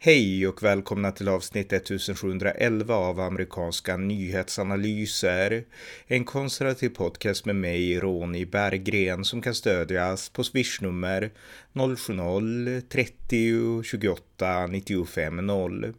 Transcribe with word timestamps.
Hej 0.00 0.48
och 0.48 0.62
välkomna 0.62 1.12
till 1.12 1.28
avsnitt 1.28 1.72
1711 1.72 2.94
av 2.94 3.20
amerikanska 3.20 3.96
nyhetsanalyser. 3.96 5.64
En 6.06 6.24
konservativ 6.24 6.88
podcast 6.88 7.44
med 7.44 7.56
mig, 7.56 8.00
Ronny 8.00 8.44
Berggren, 8.44 9.24
som 9.24 9.42
kan 9.42 9.54
stödjas 9.54 10.28
på 10.28 10.44
swishnummer 10.44 11.30
070-30 11.72 13.82
28 13.82 14.66
95 14.66 15.36
0. 15.36 15.94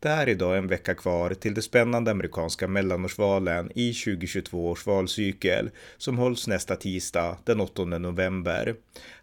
Det 0.00 0.08
är 0.08 0.28
idag 0.28 0.58
en 0.58 0.66
vecka 0.66 0.94
kvar 0.94 1.34
till 1.34 1.54
det 1.54 1.62
spännande 1.62 2.10
amerikanska 2.10 2.68
mellanårsvalen 2.68 3.70
i 3.74 3.92
2022 3.92 4.70
års 4.70 4.86
valcykel 4.86 5.70
som 5.96 6.18
hålls 6.18 6.46
nästa 6.46 6.76
tisdag 6.76 7.38
den 7.44 7.60
8 7.60 7.84
november. 7.84 8.74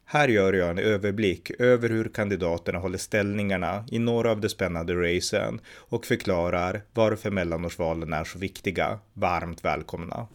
Här 0.06 0.28
gör 0.28 0.54
jag 0.54 0.70
en 0.70 0.80
överblick 0.80 1.52
över 1.60 1.90
hur 1.90 2.10
kandidaterna 2.10 2.80
håller 2.80 2.98
ställningarna 2.98 3.86
i 3.92 4.00
några 4.00 4.32
av 4.32 4.42
de 4.42 4.50
spännande 4.50 4.94
racen 4.94 5.62
och 5.76 6.06
förklarar 6.06 6.82
varför 6.94 7.32
mellanårsvalen 7.32 8.14
är 8.14 8.24
så 8.24 8.40
viktiga. 8.40 9.00
Varmt 9.14 9.66
välkomna! 9.66 10.28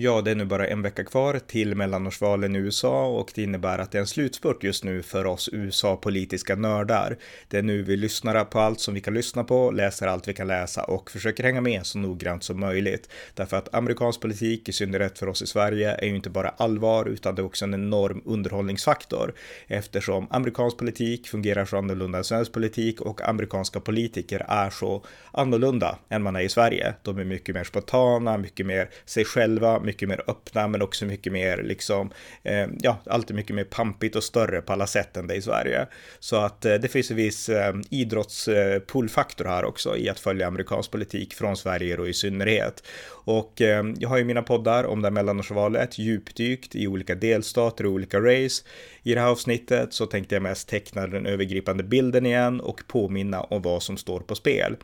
Ja, 0.00 0.20
det 0.20 0.30
är 0.30 0.34
nu 0.34 0.44
bara 0.44 0.66
en 0.66 0.82
vecka 0.82 1.04
kvar 1.04 1.38
till 1.38 1.74
mellanårsvalen 1.74 2.56
i 2.56 2.58
USA 2.58 3.06
och 3.06 3.32
det 3.34 3.42
innebär 3.42 3.78
att 3.78 3.92
det 3.92 3.98
är 3.98 4.00
en 4.00 4.06
slutspurt 4.06 4.64
just 4.64 4.84
nu 4.84 5.02
för 5.02 5.26
oss 5.26 5.48
USA-politiska 5.52 6.56
nördar. 6.56 7.18
Det 7.48 7.58
är 7.58 7.62
nu 7.62 7.82
vi 7.82 7.96
lyssnar 7.96 8.44
på 8.44 8.60
allt 8.60 8.80
som 8.80 8.94
vi 8.94 9.00
kan 9.00 9.14
lyssna 9.14 9.44
på, 9.44 9.70
läser 9.70 10.06
allt 10.06 10.28
vi 10.28 10.34
kan 10.34 10.46
läsa 10.46 10.84
och 10.84 11.10
försöker 11.10 11.44
hänga 11.44 11.60
med 11.60 11.86
så 11.86 11.98
noggrant 11.98 12.44
som 12.44 12.60
möjligt. 12.60 13.08
Därför 13.34 13.56
att 13.56 13.74
amerikansk 13.74 14.20
politik, 14.20 14.68
i 14.68 14.72
synnerhet 14.72 15.18
för 15.18 15.26
oss 15.26 15.42
i 15.42 15.46
Sverige, 15.46 15.92
är 15.92 16.06
ju 16.06 16.16
inte 16.16 16.30
bara 16.30 16.48
allvar 16.48 17.06
utan 17.06 17.34
det 17.34 17.42
är 17.42 17.46
också 17.46 17.64
en 17.64 17.74
enorm 17.74 18.22
underhållningsfaktor 18.24 19.34
eftersom 19.66 20.26
amerikansk 20.30 20.76
politik 20.76 21.28
fungerar 21.28 21.64
så 21.64 21.76
annorlunda 21.76 22.18
än 22.18 22.24
svensk 22.24 22.52
politik 22.52 23.00
och 23.00 23.28
amerikanska 23.28 23.80
politiker 23.80 24.46
är 24.48 24.70
så 24.70 25.04
annorlunda 25.32 25.98
än 26.08 26.22
man 26.22 26.36
är 26.36 26.40
i 26.40 26.48
Sverige. 26.48 26.94
De 27.02 27.18
är 27.18 27.24
mycket 27.24 27.54
mer 27.54 27.64
spontana, 27.64 28.38
mycket 28.38 28.66
mer 28.66 28.90
sig 29.04 29.24
själva, 29.24 29.80
mycket 29.88 30.08
mer 30.08 30.22
öppna 30.26 30.68
men 30.68 30.82
också 30.82 31.04
mycket 31.04 31.32
mer 31.32 31.62
liksom, 31.62 32.10
eh, 32.42 32.66
ja, 32.80 32.98
alltid 33.06 33.36
mycket 33.36 33.56
mer 33.56 33.64
pampigt 33.64 34.16
och 34.16 34.24
större 34.24 34.60
på 34.60 34.72
alla 34.72 34.86
sätt 34.86 35.16
än 35.16 35.26
det 35.26 35.34
i 35.34 35.42
Sverige. 35.42 35.86
Så 36.18 36.36
att 36.36 36.64
eh, 36.64 36.74
det 36.74 36.88
finns 36.88 37.10
en 37.10 37.16
viss 37.16 37.48
eh, 37.48 37.74
idrottspullfaktor 37.90 39.46
eh, 39.46 39.52
här 39.52 39.64
också 39.64 39.96
i 39.96 40.08
att 40.08 40.20
följa 40.20 40.46
amerikansk 40.46 40.90
politik 40.90 41.34
från 41.34 41.56
Sverige 41.56 41.96
och 41.96 42.08
i 42.08 42.12
synnerhet. 42.12 42.82
Och 43.10 43.62
eh, 43.62 43.84
jag 43.98 44.08
har 44.08 44.18
ju 44.18 44.24
mina 44.24 44.42
poddar 44.42 44.84
om 44.84 45.02
det 45.02 45.08
här 45.08 45.12
mellanårsvalet 45.12 45.98
djupdykt 45.98 46.74
i 46.74 46.86
olika 46.86 47.14
delstater 47.14 47.86
och 47.86 47.92
olika 47.92 48.20
race. 48.20 48.64
I 49.02 49.14
det 49.14 49.20
här 49.20 49.28
avsnittet 49.28 49.92
så 49.92 50.06
tänkte 50.06 50.34
jag 50.34 50.42
mest 50.42 50.68
teckna 50.68 51.06
den 51.06 51.26
övergripande 51.26 51.82
bilden 51.82 52.26
igen 52.26 52.60
och 52.60 52.82
påminna 52.86 53.40
om 53.40 53.62
vad 53.62 53.82
som 53.82 53.96
står 53.96 54.20
på 54.20 54.34
spel. 54.34 54.76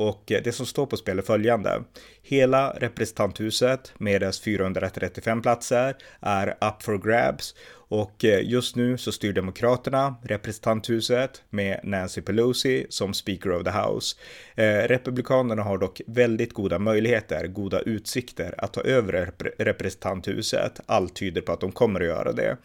Och 0.00 0.22
det 0.26 0.52
som 0.52 0.66
står 0.66 0.86
på 0.86 0.96
spel 0.96 1.18
är 1.18 1.22
följande. 1.22 1.82
Hela 2.22 2.70
representanthuset 2.70 3.92
med 3.98 4.20
dess 4.20 4.40
435 4.40 5.42
platser 5.42 5.96
är 6.20 6.48
up 6.48 6.82
for 6.82 6.98
grabs 6.98 7.54
och 7.90 8.24
eh, 8.24 8.40
just 8.42 8.76
nu 8.76 8.98
så 8.98 9.12
styr 9.12 9.32
Demokraterna 9.32 10.14
representanthuset 10.22 11.42
med 11.50 11.80
Nancy 11.84 12.20
Pelosi 12.20 12.86
som 12.88 13.14
Speaker 13.14 13.52
of 13.52 13.64
the 13.64 13.70
House. 13.70 14.16
Eh, 14.54 14.88
Republikanerna 14.88 15.62
har 15.62 15.78
dock 15.78 16.00
väldigt 16.06 16.52
goda 16.52 16.78
möjligheter, 16.78 17.46
goda 17.46 17.80
utsikter 17.80 18.54
att 18.58 18.72
ta 18.72 18.80
över 18.80 19.32
representanthuset. 19.58 20.80
Allt 20.86 21.16
tyder 21.16 21.40
på 21.40 21.52
att 21.52 21.60
de 21.60 21.72
kommer 21.72 22.00
att 22.00 22.06
göra 22.06 22.32
det. 22.32 22.56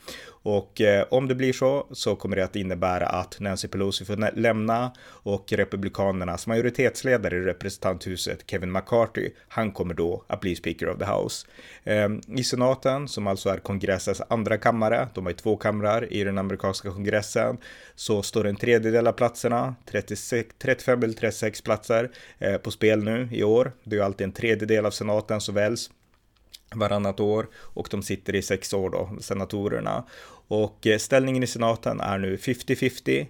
Och 0.45 0.81
eh, 0.81 1.05
om 1.09 1.27
det 1.27 1.35
blir 1.35 1.53
så 1.53 1.87
så 1.91 2.15
kommer 2.15 2.35
det 2.35 2.43
att 2.43 2.55
innebära 2.55 3.05
att 3.05 3.39
Nancy 3.39 3.67
Pelosi 3.67 4.05
får 4.05 4.37
lämna 4.39 4.91
och 5.07 5.51
Republikanernas 5.51 6.47
majoritetsledare 6.47 7.37
i 7.37 7.41
representanthuset, 7.41 8.43
Kevin 8.47 8.71
McCarthy, 8.71 9.29
han 9.47 9.71
kommer 9.71 9.93
då 9.93 10.23
att 10.27 10.39
bli 10.41 10.55
Speaker 10.55 10.89
of 10.89 10.99
the 10.99 11.05
House. 11.05 11.47
Eh, 11.83 12.09
I 12.39 12.43
senaten, 12.43 13.07
som 13.07 13.27
alltså 13.27 13.49
är 13.49 13.57
kongressens 13.57 14.21
andra 14.29 14.57
kammare, 14.57 15.07
de 15.13 15.25
har 15.25 15.31
ju 15.31 15.37
två 15.37 15.57
kamrar 15.57 16.13
i 16.13 16.23
den 16.23 16.37
amerikanska 16.37 16.91
kongressen, 16.91 17.57
så 17.95 18.23
står 18.23 18.47
en 18.47 18.55
tredjedel 18.55 19.07
av 19.07 19.13
platserna, 19.13 19.75
36, 19.85 20.49
35 20.59 21.03
eller 21.03 21.13
36 21.13 21.61
platser 21.61 22.11
eh, 22.39 22.57
på 22.57 22.71
spel 22.71 23.03
nu 23.03 23.29
i 23.31 23.43
år. 23.43 23.71
Det 23.83 23.95
är 23.95 23.99
ju 23.99 24.05
alltid 24.05 24.25
en 24.25 24.33
tredjedel 24.33 24.85
av 24.85 24.91
senaten 24.91 25.41
som 25.41 25.55
väljs 25.55 25.89
varannat 26.75 27.19
år 27.19 27.47
och 27.55 27.87
de 27.91 28.03
sitter 28.03 28.35
i 28.35 28.41
sex 28.41 28.73
år 28.73 28.89
då, 28.89 29.09
senatorerna. 29.21 30.05
Och 30.47 30.87
eh, 30.87 30.97
ställningen 30.97 31.43
i 31.43 31.47
senaten 31.47 31.99
är 31.99 32.17
nu 32.17 32.35
50-50, 32.35 33.27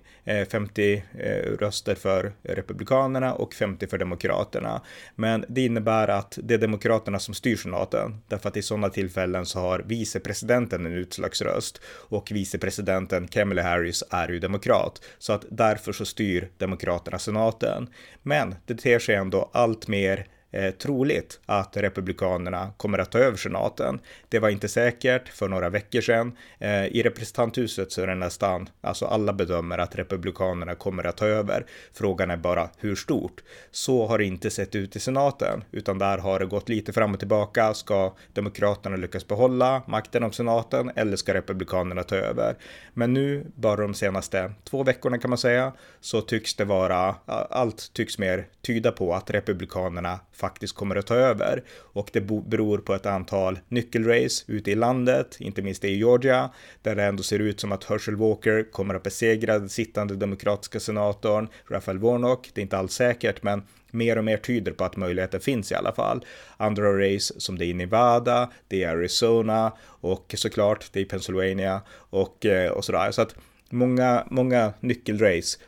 50 0.51 0.93
eh, 0.93 1.29
eh, 1.29 1.57
röster 1.57 1.95
för 1.95 2.33
republikanerna 2.43 3.33
och 3.33 3.53
50 3.53 3.87
för 3.87 3.97
demokraterna. 3.97 4.81
Men 5.15 5.45
det 5.49 5.65
innebär 5.65 6.07
att 6.07 6.39
det 6.43 6.53
är 6.53 6.57
demokraterna 6.57 7.19
som 7.19 7.33
styr 7.33 7.55
senaten, 7.55 8.21
därför 8.27 8.49
att 8.49 8.57
i 8.57 8.61
sådana 8.61 8.89
tillfällen 8.89 9.45
så 9.45 9.59
har 9.59 9.83
vicepresidenten 9.85 10.85
en 10.85 10.93
utslagsröst 10.93 11.81
och 11.87 12.31
vicepresidenten 12.31 13.27
Kamala 13.27 13.61
Harris 13.61 14.03
är 14.09 14.29
ju 14.29 14.39
demokrat, 14.39 15.01
så 15.17 15.33
att 15.33 15.45
därför 15.49 15.93
så 15.93 16.05
styr 16.05 16.49
demokraterna 16.57 17.19
senaten. 17.19 17.89
Men 18.23 18.55
det 18.65 18.75
ter 18.75 18.99
sig 18.99 19.15
ändå 19.15 19.49
allt 19.53 19.87
mer 19.87 20.27
eh, 20.55 20.71
troligt 20.71 21.39
att 21.45 21.77
republikanerna 21.77 22.71
kommer 22.77 22.97
att 22.97 23.11
ta 23.11 23.19
över 23.19 23.37
senaten. 23.37 23.99
Det 24.29 24.39
var 24.39 24.49
inte 24.49 24.67
säkert 24.67 25.29
för 25.29 25.47
några 25.47 25.69
veckor 25.69 26.01
sedan. 26.01 26.37
Eh, 26.59 26.85
I 26.85 27.03
representanthuset 27.03 27.91
så 27.91 28.01
är 28.01 28.07
det 28.07 28.15
nästan, 28.15 28.69
alltså 28.81 29.05
alla 29.05 29.33
bedömer 29.33 29.77
att 29.77 29.95
republikanerna 29.95 30.75
kommer 30.75 31.03
att 31.03 31.17
ta 31.17 31.25
över. 31.25 31.65
Frågan 31.93 32.31
är 32.31 32.37
bara 32.37 32.69
hur 32.77 32.95
stort. 32.95 33.43
Så 33.71 34.07
har 34.07 34.17
det 34.17 34.25
inte 34.25 34.49
sett 34.49 34.75
ut 34.75 34.95
i 34.95 34.99
senaten, 34.99 35.63
utan 35.71 35.97
där 35.97 36.17
har 36.17 36.39
det 36.39 36.45
gått 36.45 36.69
lite 36.69 36.93
fram 36.93 37.13
och 37.13 37.19
tillbaka. 37.19 37.73
Ska 37.73 38.13
demokraterna 38.33 38.95
lyckas 38.95 39.27
behålla 39.27 39.81
makten 39.87 40.23
om 40.23 40.31
senaten 40.31 40.91
eller 40.95 41.17
ska 41.17 41.33
republikanerna 41.33 42.03
ta 42.03 42.15
över? 42.15 42.55
Men 42.93 43.13
nu, 43.13 43.45
bara 43.55 43.81
de 43.81 43.93
senaste 43.93 44.53
två 44.63 44.83
veckorna 44.83 45.17
kan 45.17 45.29
man 45.29 45.37
säga, 45.37 45.73
så 46.01 46.21
tycks 46.21 46.55
det 46.55 46.65
vara, 46.65 47.15
allt 47.49 47.93
tycks 47.93 48.17
mer 48.17 48.47
tyda 48.61 48.91
på 48.91 49.13
att 49.13 49.29
republikanerna 49.29 50.19
faktiskt 50.45 50.75
kommer 50.75 50.95
att 50.95 51.07
ta 51.07 51.15
över 51.15 51.63
och 51.93 52.09
det 52.13 52.21
beror 52.21 52.77
på 52.77 52.93
ett 52.93 53.05
antal 53.05 53.59
nyckelrace 53.67 54.43
ute 54.47 54.71
i 54.71 54.75
landet, 54.75 55.37
inte 55.39 55.61
minst 55.61 55.83
i 55.83 55.95
Georgia, 55.95 56.49
där 56.81 56.95
det 56.95 57.03
ändå 57.03 57.23
ser 57.23 57.39
ut 57.39 57.59
som 57.59 57.71
att 57.71 57.83
Herschel 57.83 58.15
Walker 58.15 58.71
kommer 58.71 58.95
att 58.95 59.03
besegra 59.03 59.59
den 59.59 59.69
sittande 59.69 60.15
demokratiska 60.15 60.79
senatorn 60.79 61.47
Raphael 61.69 61.99
Warnock. 61.99 62.49
Det 62.53 62.61
är 62.61 62.63
inte 62.63 62.77
alls 62.77 62.93
säkert, 62.93 63.43
men 63.43 63.63
mer 63.91 64.17
och 64.17 64.23
mer 64.23 64.37
tyder 64.37 64.71
på 64.71 64.83
att 64.83 64.97
möjligheten 64.97 65.41
finns 65.41 65.71
i 65.71 65.75
alla 65.75 65.91
fall. 65.91 66.25
Andra 66.57 66.83
race 67.05 67.33
som 67.37 67.57
det 67.57 67.65
är 67.65 67.67
i 67.67 67.73
Nevada, 67.73 68.51
det 68.67 68.83
är 68.83 68.89
Arizona 68.89 69.71
och 70.01 70.35
såklart 70.37 70.89
det 70.93 71.01
är 71.01 71.05
Pennsylvania 71.05 71.81
och, 71.89 72.45
eh, 72.45 72.71
och 72.71 72.85
sådär. 72.85 73.11
Så 73.11 73.21
att 73.21 73.35
många, 73.69 74.27
många 74.31 74.73
nyckelrace 74.79 75.59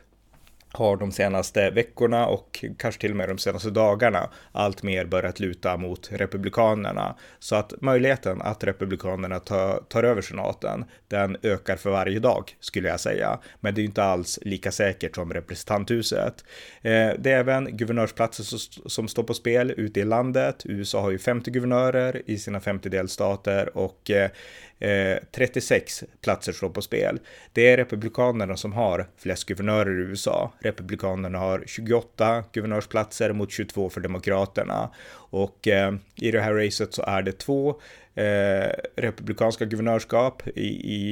har 0.72 0.96
de 0.96 1.12
senaste 1.12 1.70
veckorna 1.70 2.26
och 2.26 2.64
kanske 2.78 3.00
till 3.00 3.10
och 3.10 3.16
med 3.16 3.28
de 3.28 3.38
senaste 3.38 3.70
dagarna 3.70 4.30
allt 4.52 4.82
mer 4.82 5.04
börjat 5.04 5.40
luta 5.40 5.76
mot 5.76 6.08
republikanerna. 6.12 7.14
Så 7.38 7.56
att 7.56 7.72
möjligheten 7.80 8.42
att 8.42 8.64
republikanerna 8.64 9.40
tar, 9.40 9.82
tar 9.88 10.02
över 10.02 10.22
senaten, 10.22 10.84
den 11.08 11.36
ökar 11.42 11.76
för 11.76 11.90
varje 11.90 12.18
dag 12.18 12.56
skulle 12.60 12.88
jag 12.88 13.00
säga. 13.00 13.38
Men 13.60 13.74
det 13.74 13.80
är 13.80 13.84
inte 13.84 14.02
alls 14.02 14.38
lika 14.42 14.72
säkert 14.72 15.14
som 15.14 15.32
representanthuset. 15.32 16.44
Eh, 16.82 17.10
det 17.18 17.32
är 17.32 17.38
även 17.38 17.76
guvernörsplatser 17.76 18.44
som, 18.44 18.58
som 18.90 19.08
står 19.08 19.22
på 19.22 19.34
spel 19.34 19.74
ute 19.76 20.00
i 20.00 20.04
landet. 20.04 20.62
USA 20.64 21.00
har 21.00 21.10
ju 21.10 21.18
50 21.18 21.50
guvernörer 21.50 22.22
i 22.26 22.38
sina 22.38 22.60
50 22.60 22.88
delstater 22.88 23.76
och 23.78 24.10
eh, 24.10 24.30
eh 24.78 25.18
36 25.32 26.04
platser 26.20 26.52
står 26.52 26.68
på 26.68 26.82
spel. 26.82 27.20
Det 27.52 27.70
är 27.70 27.76
Republikanerna 27.76 28.56
som 28.56 28.72
har 28.72 29.06
flest 29.16 29.44
guvernörer 29.44 30.00
i 30.00 30.02
USA. 30.02 30.52
Republikanerna 30.60 31.38
har 31.38 31.64
28 31.66 32.44
guvernörsplatser 32.52 33.32
mot 33.32 33.50
22 33.50 33.90
för 33.90 34.00
Demokraterna. 34.00 34.90
Och 35.30 35.68
eh, 35.68 35.94
i 36.14 36.30
det 36.30 36.40
här 36.40 36.54
racet 36.54 36.94
så 36.94 37.02
är 37.02 37.22
det 37.22 37.32
två 37.32 37.80
eh, 38.18 38.70
republikanska 38.96 39.64
guvernörskap 39.64 40.42
i, 40.54 40.68
i, 40.94 41.04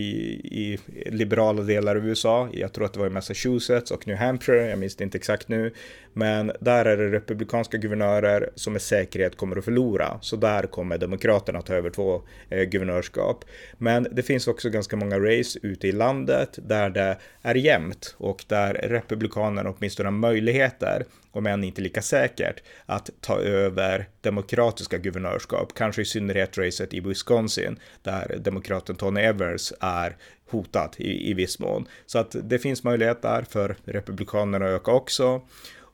i, 0.63 0.79
liberala 1.11 1.63
delar 1.63 1.97
av 1.97 2.07
USA. 2.07 2.49
Jag 2.53 2.73
tror 2.73 2.85
att 2.85 2.93
det 2.93 3.01
var 3.01 3.07
i 3.07 3.11
Massachusetts 3.11 3.91
och 3.91 4.07
New 4.07 4.17
Hampshire, 4.17 4.69
jag 4.69 4.79
minns 4.79 4.97
det 4.97 5.05
inte 5.05 5.19
exakt 5.19 5.49
nu. 5.49 5.73
Men 6.13 6.53
där 6.61 6.85
är 6.85 6.97
det 6.97 7.11
republikanska 7.11 7.77
guvernörer 7.77 8.51
som 8.55 8.73
med 8.73 8.83
säkerhet 8.83 9.37
kommer 9.37 9.57
att 9.57 9.65
förlora. 9.65 10.19
Så 10.21 10.37
där 10.37 10.63
kommer 10.63 10.99
demokraterna 10.99 11.63
ta 11.63 11.75
över 11.75 11.91
två 11.91 12.23
eh, 12.51 12.63
guvernörskap. 12.63 13.45
Men 13.79 14.07
det 14.13 14.23
finns 14.23 14.49
också 14.49 14.71
ganska 14.71 14.97
många 14.97 15.19
race 15.19 15.59
ute 15.63 15.89
i 15.89 15.93
landet 15.93 16.59
där 16.63 16.91
det 16.91 17.17
är 17.43 17.55
jämnt 17.55 18.15
och 18.19 18.45
där 18.49 18.75
republikanerna 18.75 19.75
åtminstone 19.79 20.07
har 20.07 20.13
möjligheter 20.13 21.05
om 21.37 21.47
än 21.47 21.65
inte 21.65 21.81
lika 21.81 22.03
säkert, 22.03 22.63
att 22.87 23.11
ta 23.21 23.39
över 23.39 24.09
demokratiska 24.21 24.99
guvernörskap, 24.99 25.75
kanske 25.75 26.03
i 26.03 26.05
synnerhet 26.05 26.59
racet 26.59 26.95
i 26.95 27.01
Wisconsin, 27.01 27.79
där 28.03 28.39
demokraten 28.41 28.97
Tony 28.97 29.21
Evers 29.21 29.73
är 29.81 30.17
hotat 30.51 31.01
i, 31.01 31.31
i 31.31 31.35
viss 31.35 31.59
mån. 31.59 31.89
Så 32.07 32.19
att 32.19 32.37
det 32.43 32.59
finns 32.59 32.85
möjlighet 32.85 33.23
där 33.23 33.43
för 33.43 33.77
republikanerna 33.85 34.67
att 34.67 34.71
öka 34.71 34.91
också. 34.91 35.43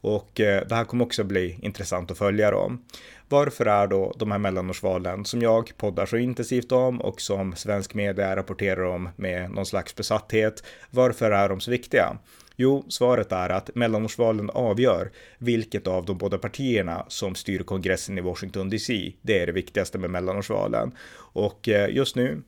Och 0.02 0.40
eh, 0.40 0.66
det 0.68 0.74
här 0.74 0.84
kommer 0.84 1.04
också 1.04 1.24
bli 1.24 1.58
intressant 1.62 2.10
att 2.10 2.18
följa 2.18 2.50
dem. 2.50 2.84
Varför 3.28 3.66
är 3.66 3.86
då 3.86 4.12
de 4.18 4.30
här 4.30 4.38
mellanårsvalen 4.38 5.24
som 5.24 5.42
jag 5.42 5.72
poddar 5.76 6.06
så 6.06 6.16
intensivt 6.16 6.72
om 6.72 7.00
och 7.00 7.20
som 7.20 7.56
svensk 7.56 7.94
media 7.94 8.36
rapporterar 8.36 8.84
om 8.84 9.08
med 9.16 9.50
någon 9.50 9.66
slags 9.66 9.94
besatthet, 9.96 10.64
varför 10.90 11.30
är 11.30 11.48
de 11.48 11.60
så 11.60 11.70
viktiga? 11.70 12.18
Jo, 12.56 12.84
svaret 12.88 13.32
är 13.32 13.48
att 13.48 13.74
mellanårsvalen 13.74 14.50
avgör 14.50 15.10
vilket 15.38 15.86
av 15.86 16.04
de 16.04 16.18
båda 16.18 16.38
partierna 16.38 17.06
som 17.08 17.34
styr 17.34 17.62
kongressen 17.62 18.18
i 18.18 18.20
Washington 18.20 18.70
DC. 18.70 19.12
Det 19.22 19.38
är 19.38 19.46
det 19.46 19.52
viktigaste 19.52 19.98
med 19.98 20.10
mellanårsvalen. 20.10 20.92
Och 21.14 21.68
eh, 21.68 21.94
just 21.94 22.16
nu 22.16 22.42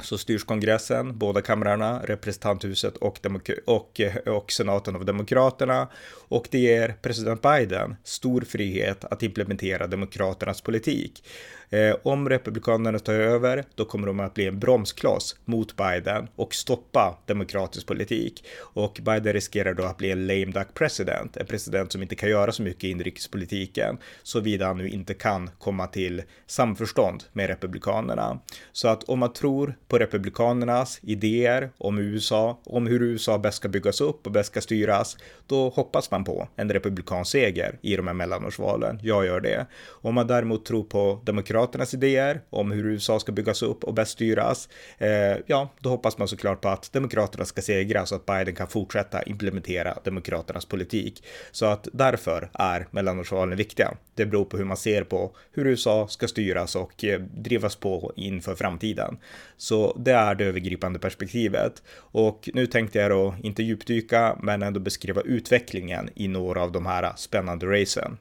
så 0.00 0.18
styrs 0.18 0.44
kongressen, 0.44 1.18
båda 1.18 1.42
kamrarna, 1.42 2.02
representanthuset 2.04 2.96
och, 2.96 3.18
och, 3.66 4.00
eh, 4.00 4.16
och 4.16 4.52
senaten 4.52 4.96
av 4.96 5.04
demokraterna 5.04 5.88
och 6.28 6.48
det 6.50 6.58
ger 6.58 6.94
president 7.02 7.42
Biden 7.42 7.96
stor 8.04 8.40
frihet 8.40 9.04
att 9.04 9.22
implementera 9.22 9.86
demokraternas 9.86 10.60
politik. 10.60 11.24
Eh, 11.70 11.96
om 12.02 12.28
republikanerna 12.28 12.98
tar 12.98 13.12
över, 13.12 13.64
då 13.74 13.84
kommer 13.84 14.06
de 14.06 14.20
att 14.20 14.34
bli 14.34 14.46
en 14.46 14.58
bromskloss 14.58 15.36
mot 15.44 15.76
Biden 15.76 16.28
och 16.36 16.54
stoppa 16.54 17.18
demokratisk 17.26 17.86
politik. 17.86 18.44
Och 18.58 19.00
Biden 19.02 19.32
riskerar 19.32 19.74
då 19.74 19.82
att 19.82 19.96
bli 19.96 20.10
en 20.10 20.26
lame 20.26 20.46
duck 20.46 20.74
president, 20.74 21.36
en 21.36 21.46
president 21.46 21.92
som 21.92 22.02
inte 22.02 22.14
kan 22.14 22.28
göra 22.28 22.52
så 22.52 22.62
mycket 22.62 22.84
i 22.84 22.90
inrikespolitiken, 22.90 23.98
såvida 24.22 24.66
han 24.66 24.78
nu 24.78 24.88
inte 24.88 25.14
kan 25.14 25.50
komma 25.58 25.86
till 25.86 26.22
samförstånd 26.46 27.24
med 27.32 27.48
republikanerna. 27.48 28.38
Så 28.72 28.88
att 28.88 29.04
om 29.04 29.18
man 29.18 29.32
tror 29.32 29.74
på 29.88 29.98
republikanernas 29.98 30.98
idéer 31.02 31.70
om 31.78 31.98
USA, 31.98 32.60
om 32.64 32.86
hur 32.86 33.02
USA 33.02 33.38
bäst 33.38 33.56
ska 33.56 33.68
byggas 33.68 34.00
upp 34.00 34.26
och 34.26 34.32
bäst 34.32 34.50
ska 34.50 34.60
styras, 34.60 35.16
då 35.46 35.68
hoppas 35.68 36.10
man 36.10 36.24
på 36.24 36.48
en 36.56 36.72
republikansk 36.72 37.30
seger 37.30 37.78
i 37.82 37.96
de 37.96 38.06
här 38.06 38.14
mellanårsvalen. 38.14 39.00
Jag 39.02 39.26
gör 39.26 39.40
det. 39.40 39.66
Om 39.88 40.14
man 40.14 40.26
däremot 40.26 40.64
tror 40.64 40.84
på 40.84 41.20
demokraterna 41.24 41.57
Demokraternas 41.58 41.94
idéer 41.94 42.40
om 42.50 42.72
hur 42.72 42.86
USA 42.86 43.20
ska 43.20 43.32
byggas 43.32 43.62
upp 43.62 43.84
och 43.84 43.94
bäst 43.94 44.10
styras, 44.12 44.68
eh, 44.98 45.36
ja, 45.46 45.68
då 45.80 45.90
hoppas 45.90 46.18
man 46.18 46.28
såklart 46.28 46.60
på 46.60 46.68
att 46.68 46.92
Demokraterna 46.92 47.44
ska 47.44 47.62
segra 47.62 48.06
så 48.06 48.14
att 48.14 48.26
Biden 48.26 48.54
kan 48.54 48.68
fortsätta 48.68 49.22
implementera 49.22 49.98
Demokraternas 50.04 50.64
politik. 50.64 51.24
Så 51.50 51.66
att 51.66 51.88
därför 51.92 52.50
är 52.52 52.86
mellanårsvalen 52.90 53.58
viktiga. 53.58 53.94
Det 54.14 54.26
beror 54.26 54.44
på 54.44 54.56
hur 54.56 54.64
man 54.64 54.76
ser 54.76 55.04
på 55.04 55.36
hur 55.52 55.66
USA 55.66 56.08
ska 56.08 56.28
styras 56.28 56.76
och 56.76 57.04
eh, 57.04 57.20
drivas 57.20 57.76
på 57.76 58.12
inför 58.16 58.54
framtiden. 58.54 59.18
Så 59.56 59.96
det 59.98 60.12
är 60.12 60.34
det 60.34 60.44
övergripande 60.44 60.98
perspektivet. 60.98 61.82
Och 61.96 62.48
nu 62.54 62.66
tänkte 62.66 62.98
jag 62.98 63.10
då 63.10 63.34
inte 63.42 63.62
djupdyka, 63.62 64.38
men 64.42 64.62
ändå 64.62 64.80
beskriva 64.80 65.20
utvecklingen 65.20 66.10
i 66.14 66.28
några 66.28 66.62
av 66.62 66.72
de 66.72 66.86
här 66.86 67.12
spännande 67.16 67.66
racen. 67.66 68.18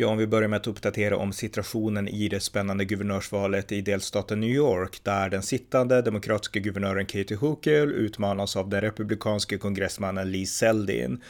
Ja, 0.00 0.08
om 0.08 0.18
vi 0.18 0.26
börjar 0.26 0.48
med 0.48 0.56
att 0.56 0.66
uppdatera 0.66 1.16
om 1.16 1.32
situationen 1.32 2.08
i 2.08 2.28
det 2.28 2.40
spännande 2.40 2.84
guvernörsvalet 2.84 3.72
i 3.72 3.80
delstaten 3.80 4.40
New 4.40 4.50
York, 4.50 5.00
där 5.02 5.30
den 5.30 5.42
sittande 5.42 6.02
demokratiska 6.02 6.60
guvernören 6.60 7.06
Katie 7.06 7.36
Hochul 7.36 7.92
utmanas 7.92 8.56
av 8.56 8.68
den 8.68 8.80
republikanske 8.80 9.58
kongressmannen 9.58 10.30
Lee 10.30 10.46
Zeldin. 10.46 11.20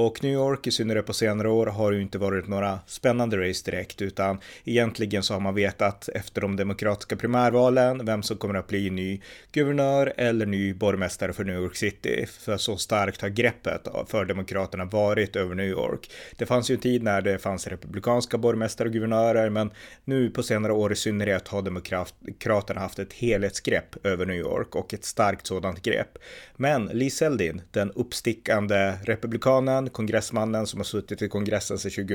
Och 0.00 0.24
New 0.24 0.32
York, 0.32 0.66
i 0.66 0.70
synnerhet 0.70 1.06
på 1.06 1.12
senare 1.12 1.48
år, 1.48 1.66
har 1.66 1.92
ju 1.92 2.02
inte 2.02 2.18
varit 2.18 2.48
några 2.48 2.80
spännande 2.86 3.48
race 3.48 3.70
direkt, 3.70 4.02
utan 4.02 4.38
egentligen 4.64 5.22
så 5.22 5.34
har 5.34 5.40
man 5.40 5.54
vetat 5.54 6.08
efter 6.08 6.40
de 6.40 6.56
demokratiska 6.56 7.16
primärvalen 7.16 8.06
vem 8.06 8.22
som 8.22 8.36
kommer 8.36 8.54
att 8.54 8.66
bli 8.66 8.90
ny 8.90 9.20
guvernör 9.52 10.12
eller 10.16 10.46
ny 10.46 10.74
borgmästare 10.74 11.32
för 11.32 11.44
New 11.44 11.62
York 11.62 11.76
City. 11.76 12.26
För 12.26 12.56
så 12.56 12.76
starkt 12.76 13.20
har 13.20 13.28
greppet 13.28 13.88
för 14.06 14.24
demokraterna 14.24 14.84
varit 14.84 15.36
över 15.36 15.54
New 15.54 15.68
York. 15.68 16.10
Det 16.36 16.46
fanns 16.46 16.70
ju 16.70 16.74
en 16.74 16.80
tid 16.80 17.02
när 17.02 17.22
det 17.22 17.38
fanns 17.38 17.66
republikanska 17.66 18.38
borgmästare 18.38 18.88
och 18.88 18.94
guvernörer, 18.94 19.50
men 19.50 19.70
nu 20.04 20.30
på 20.30 20.42
senare 20.42 20.72
år 20.72 20.92
i 20.92 20.96
synnerhet 20.96 21.48
har 21.48 21.62
demokraterna 21.62 22.80
haft 22.80 22.98
ett 22.98 23.12
helhetsgrepp 23.12 24.06
över 24.06 24.26
New 24.26 24.36
York 24.36 24.74
och 24.76 24.94
ett 24.94 25.04
starkt 25.04 25.46
sådant 25.46 25.82
grepp. 25.82 26.18
Men 26.56 26.86
Lee 26.86 27.10
Seldin, 27.10 27.62
den 27.70 27.90
uppstickande 27.90 28.92
republikanen, 29.04 29.87
kongressmannen 29.88 30.66
som 30.66 30.80
har 30.80 30.84
suttit 30.84 31.22
i 31.22 31.28
kongressen 31.28 31.78
sedan 31.78 32.06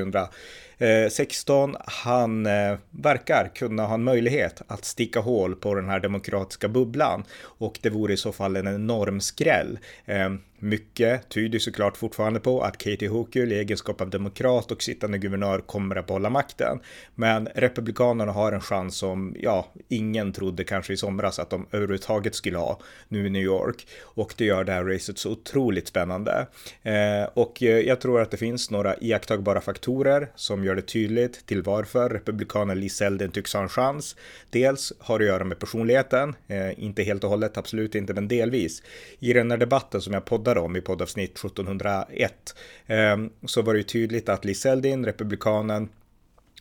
2016, 0.78 1.76
han 1.80 2.46
eh, 2.46 2.78
verkar 2.92 3.52
kunna 3.56 3.86
ha 3.86 3.94
en 3.94 4.04
möjlighet 4.04 4.62
att 4.68 4.86
sticka 4.86 5.20
hål 5.20 5.56
på 5.56 5.76
den 5.76 5.90
här 5.90 6.00
demokratiska 6.00 6.68
bubblan 6.68 7.24
och 7.42 7.80
det 7.82 7.90
vore 7.90 8.14
i 8.14 8.18
så 8.18 8.32
fall 8.32 8.56
en 8.56 8.68
enorm 8.68 9.22
skräll. 9.22 9.80
Ehm, 10.06 10.40
mycket 10.64 11.30
tyder 11.30 11.60
såklart 11.60 11.98
fortfarande 11.98 12.40
på 12.40 12.62
att 12.62 12.78
Katie 12.78 13.10
Hochul 13.10 13.52
i 13.52 13.60
egenskap 13.60 14.02
av 14.02 14.10
demokrat 14.10 14.72
och 14.72 14.84
sittande 14.84 15.18
guvernör 15.18 15.60
kommer 15.60 15.96
att 15.96 16.08
behålla 16.08 16.30
makten. 16.30 16.80
Men 17.16 17.48
republikanerna 17.56 18.32
har 18.32 18.52
en 18.52 18.62
chans 18.62 18.98
som, 18.98 19.36
ja, 19.40 19.68
ingen 19.88 20.34
trodde 20.34 20.64
kanske 20.64 20.94
i 20.94 20.98
somras 20.98 21.40
att 21.40 21.50
de 21.50 21.66
överhuvudtaget 21.72 22.36
skulle 22.36 22.58
ha 22.58 22.80
nu 23.08 23.28
i 23.28 23.30
New 23.30 23.42
York. 23.42 23.88
Och 24.04 24.34
det 24.38 24.46
gör 24.46 24.64
det 24.64 24.72
här 24.72 24.84
racet 24.84 25.18
så 25.18 25.32
otroligt 25.32 25.88
spännande. 25.88 26.48
Eh, 26.84 27.30
och 27.34 27.64
eh, 27.64 27.80
jag 27.80 28.02
tror 28.02 28.22
att 28.22 28.32
det 28.32 28.38
finns 28.38 28.72
några 28.72 28.96
iakttagbara 28.98 29.62
faktorer 29.62 30.32
som 30.36 30.64
gör 30.64 30.76
det 30.76 30.82
tydligt 30.82 31.46
till 31.46 31.62
varför 31.62 32.10
republikanen 32.10 32.80
Lee 32.80 32.90
Selden 32.90 33.32
tycks 33.32 33.54
ha 33.54 33.62
en 33.62 33.70
chans. 33.70 34.16
Dels 34.50 34.94
har 35.00 35.20
det 35.20 35.26
att 35.26 35.30
göra 35.30 35.44
med 35.44 35.60
personligheten, 35.60 36.36
eh, 36.48 36.84
inte 36.84 37.04
helt 37.04 37.24
och 37.24 37.30
hållet, 37.30 37.58
absolut 37.58 37.96
inte, 37.96 38.14
men 38.14 38.28
delvis. 38.28 38.84
I 39.20 39.34
den 39.34 39.52
här 39.52 39.58
debatten 39.58 40.02
som 40.02 40.14
jag 40.14 40.26
poddade 40.26 40.53
pratade 40.54 40.66
om 40.66 40.76
i 40.76 40.82
poddavsnitt 40.82 41.38
1701 41.38 42.56
ehm, 42.88 43.30
så 43.46 43.62
var 43.62 43.74
det 43.74 43.78
ju 43.78 43.84
tydligt 43.84 44.30
att 44.30 44.46
Lee 44.46 44.56
Zeldin, 44.56 45.06
republikanen, 45.06 45.90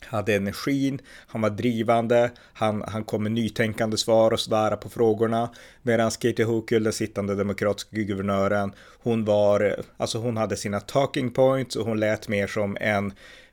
hade 0.07 0.35
energin, 0.35 1.01
han 1.29 1.41
var 1.41 1.51
drivande, 1.51 2.31
han, 2.55 2.83
han 2.89 3.05
kom 3.05 3.23
med 3.23 3.33
nytänkande 3.33 3.97
svar 3.97 4.33
och 4.33 4.41
sådär 4.41 4.77
på 4.77 4.89
frågorna. 4.89 5.51
Medan 5.83 6.11
Katie 6.11 6.45
Hochul, 6.45 6.85
den 6.85 6.93
sittande 6.93 7.35
demokratiska 7.35 7.97
guvernören, 7.97 8.73
hon 9.03 9.25
var, 9.25 9.77
alltså 9.97 10.19
hon 10.19 10.37
hade 10.37 10.57
sina 10.57 10.81
talking 10.81 11.31
points 11.31 11.77
och 11.77 11.87
hon 11.87 12.01
lät 12.01 12.29
mer 12.29 12.47
som 12.47 12.77
en 12.81 13.13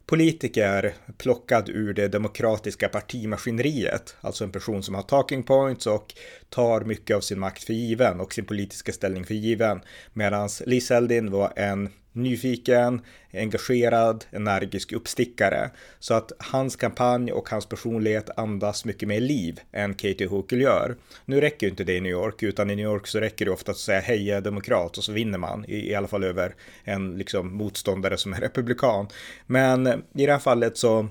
politiker 0.09 0.93
plockad 1.17 1.69
ur 1.69 1.93
det 1.93 2.07
demokratiska 2.07 2.89
partimaskineriet, 2.89 4.15
alltså 4.21 4.43
en 4.43 4.51
person 4.51 4.83
som 4.83 4.95
har 4.95 5.01
talking 5.01 5.43
points 5.43 5.87
och 5.87 6.13
tar 6.49 6.81
mycket 6.81 7.15
av 7.15 7.21
sin 7.21 7.39
makt 7.39 7.63
för 7.63 7.73
given 7.73 8.19
och 8.19 8.33
sin 8.33 8.45
politiska 8.45 8.91
ställning 8.91 9.25
för 9.25 9.33
given. 9.33 9.81
Medan 10.13 10.49
Liz 10.65 10.91
Eldin 10.91 11.31
var 11.31 11.53
en 11.55 11.89
nyfiken, 12.13 13.01
engagerad, 13.33 14.25
energisk 14.31 14.91
uppstickare. 14.91 15.69
Så 15.99 16.13
att 16.13 16.31
hans 16.37 16.75
kampanj 16.75 17.31
och 17.31 17.49
hans 17.49 17.65
personlighet 17.65 18.29
andas 18.37 18.85
mycket 18.85 19.07
mer 19.07 19.19
liv 19.21 19.59
än 19.71 19.93
Katie 19.93 20.27
Hochul 20.27 20.61
gör. 20.61 20.95
Nu 21.25 21.41
räcker 21.41 21.67
ju 21.67 21.71
inte 21.71 21.83
det 21.83 21.95
i 21.95 22.01
New 22.01 22.11
York, 22.11 22.43
utan 22.43 22.69
i 22.69 22.75
New 22.75 22.85
York 22.85 23.07
så 23.07 23.19
räcker 23.19 23.45
det 23.45 23.51
ofta 23.51 23.71
att 23.71 23.77
säga 23.77 23.99
hej, 23.99 24.27
jag 24.27 24.37
är 24.37 24.41
demokrat 24.41 24.97
och 24.97 25.03
så 25.03 25.11
vinner 25.11 25.37
man, 25.37 25.65
i, 25.65 25.89
i 25.89 25.95
alla 25.95 26.07
fall 26.07 26.23
över 26.23 26.55
en 26.83 27.17
liksom 27.17 27.53
motståndare 27.53 28.17
som 28.17 28.33
är 28.33 28.39
republikan. 28.41 29.07
Men 29.47 29.87
i 29.87 30.25
det 30.25 30.31
här 30.31 30.39
fallet 30.39 30.77
så 30.77 31.07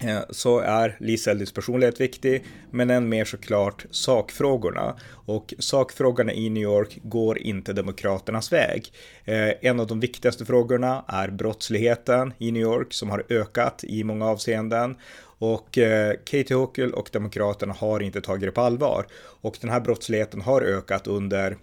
Eh, 0.00 0.20
så 0.30 0.58
är 0.58 0.96
Lisa 1.00 1.30
Eldys 1.30 1.52
personlighet 1.52 2.00
viktig, 2.00 2.44
men 2.70 2.90
än 2.90 3.08
mer 3.08 3.24
såklart 3.24 3.86
sakfrågorna. 3.90 4.96
Och 5.10 5.54
sakfrågorna 5.58 6.32
i 6.32 6.50
New 6.50 6.62
York 6.62 6.98
går 7.02 7.38
inte 7.38 7.72
Demokraternas 7.72 8.52
väg. 8.52 8.92
Eh, 9.24 9.50
en 9.60 9.80
av 9.80 9.86
de 9.86 10.00
viktigaste 10.00 10.44
frågorna 10.44 11.04
är 11.08 11.28
brottsligheten 11.28 12.32
i 12.38 12.52
New 12.52 12.62
York 12.62 12.92
som 12.92 13.10
har 13.10 13.24
ökat 13.28 13.84
i 13.84 14.04
många 14.04 14.26
avseenden. 14.26 14.96
Och 15.38 15.78
eh, 15.78 16.14
Katie 16.24 16.56
Hochul 16.56 16.92
och 16.92 17.08
Demokraterna 17.12 17.72
har 17.72 18.00
inte 18.00 18.20
tagit 18.20 18.48
det 18.48 18.52
på 18.52 18.60
allvar. 18.60 19.06
Och 19.40 19.56
den 19.60 19.70
här 19.70 19.80
brottsligheten 19.80 20.40
har 20.40 20.62
ökat 20.62 21.06
under 21.06 21.56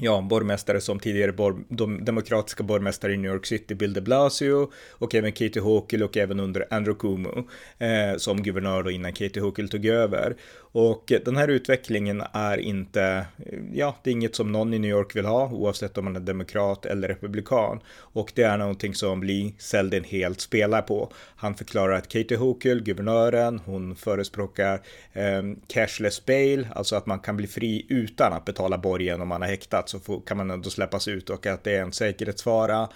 ja, 0.00 0.20
borgmästare 0.20 0.80
som 0.80 1.00
tidigare 1.00 1.32
bor, 1.32 1.64
de 1.68 2.04
demokratiska 2.04 2.62
borgmästare 2.62 3.12
i 3.12 3.16
New 3.16 3.32
York 3.32 3.46
City, 3.46 3.74
Bill 3.74 3.92
de 3.92 4.00
Blasio 4.00 4.70
och 4.90 5.14
även 5.14 5.32
Katie 5.32 5.62
Hochul 5.62 6.02
och 6.02 6.16
även 6.16 6.40
under 6.40 6.66
Andrew 6.70 7.00
Cuomo 7.00 7.48
eh, 7.78 8.16
som 8.16 8.42
guvernör 8.42 8.82
då 8.82 8.90
innan 8.90 9.12
Katie 9.12 9.42
Hochul 9.42 9.68
tog 9.68 9.86
över. 9.86 10.36
Och 10.72 11.12
den 11.24 11.36
här 11.36 11.48
utvecklingen 11.48 12.22
är 12.32 12.58
inte, 12.58 13.26
ja, 13.72 13.96
det 14.02 14.10
är 14.10 14.12
inget 14.12 14.36
som 14.36 14.52
någon 14.52 14.74
i 14.74 14.78
New 14.78 14.90
York 14.90 15.16
vill 15.16 15.24
ha, 15.24 15.50
oavsett 15.52 15.98
om 15.98 16.04
man 16.04 16.16
är 16.16 16.20
demokrat 16.20 16.86
eller 16.86 17.08
republikan. 17.08 17.80
Och 17.98 18.32
det 18.34 18.42
är 18.42 18.58
någonting 18.58 18.94
som 18.94 19.22
Lee 19.22 19.52
Selden 19.58 20.04
helt 20.04 20.40
spelar 20.40 20.82
på. 20.82 21.12
Han 21.36 21.54
förklarar 21.54 21.92
att 21.92 22.08
Katie 22.08 22.36
Hochul, 22.36 22.82
guvernören, 22.82 23.60
hon 23.64 23.96
förespråkar 23.96 24.80
eh, 25.12 25.42
cashless 25.66 26.26
bail, 26.26 26.68
alltså 26.74 26.96
att 26.96 27.06
man 27.06 27.18
kan 27.18 27.36
bli 27.36 27.46
fri 27.46 27.86
utan 27.88 28.32
att 28.32 28.44
betala 28.44 28.78
borgen 28.78 29.20
om 29.20 29.28
man 29.28 29.42
har 29.42 29.48
häktat 29.48 29.87
plats 29.90 30.06
så 30.06 30.20
kan 30.20 30.36
man 30.36 30.50
ändå 30.50 30.70
släppas 30.70 31.08
ut 31.08 31.30
och 31.30 31.46
att 31.46 31.64
det 31.64 31.76
är 31.76 31.82
en 31.82 31.92
säkerhetsfara. 31.92 32.88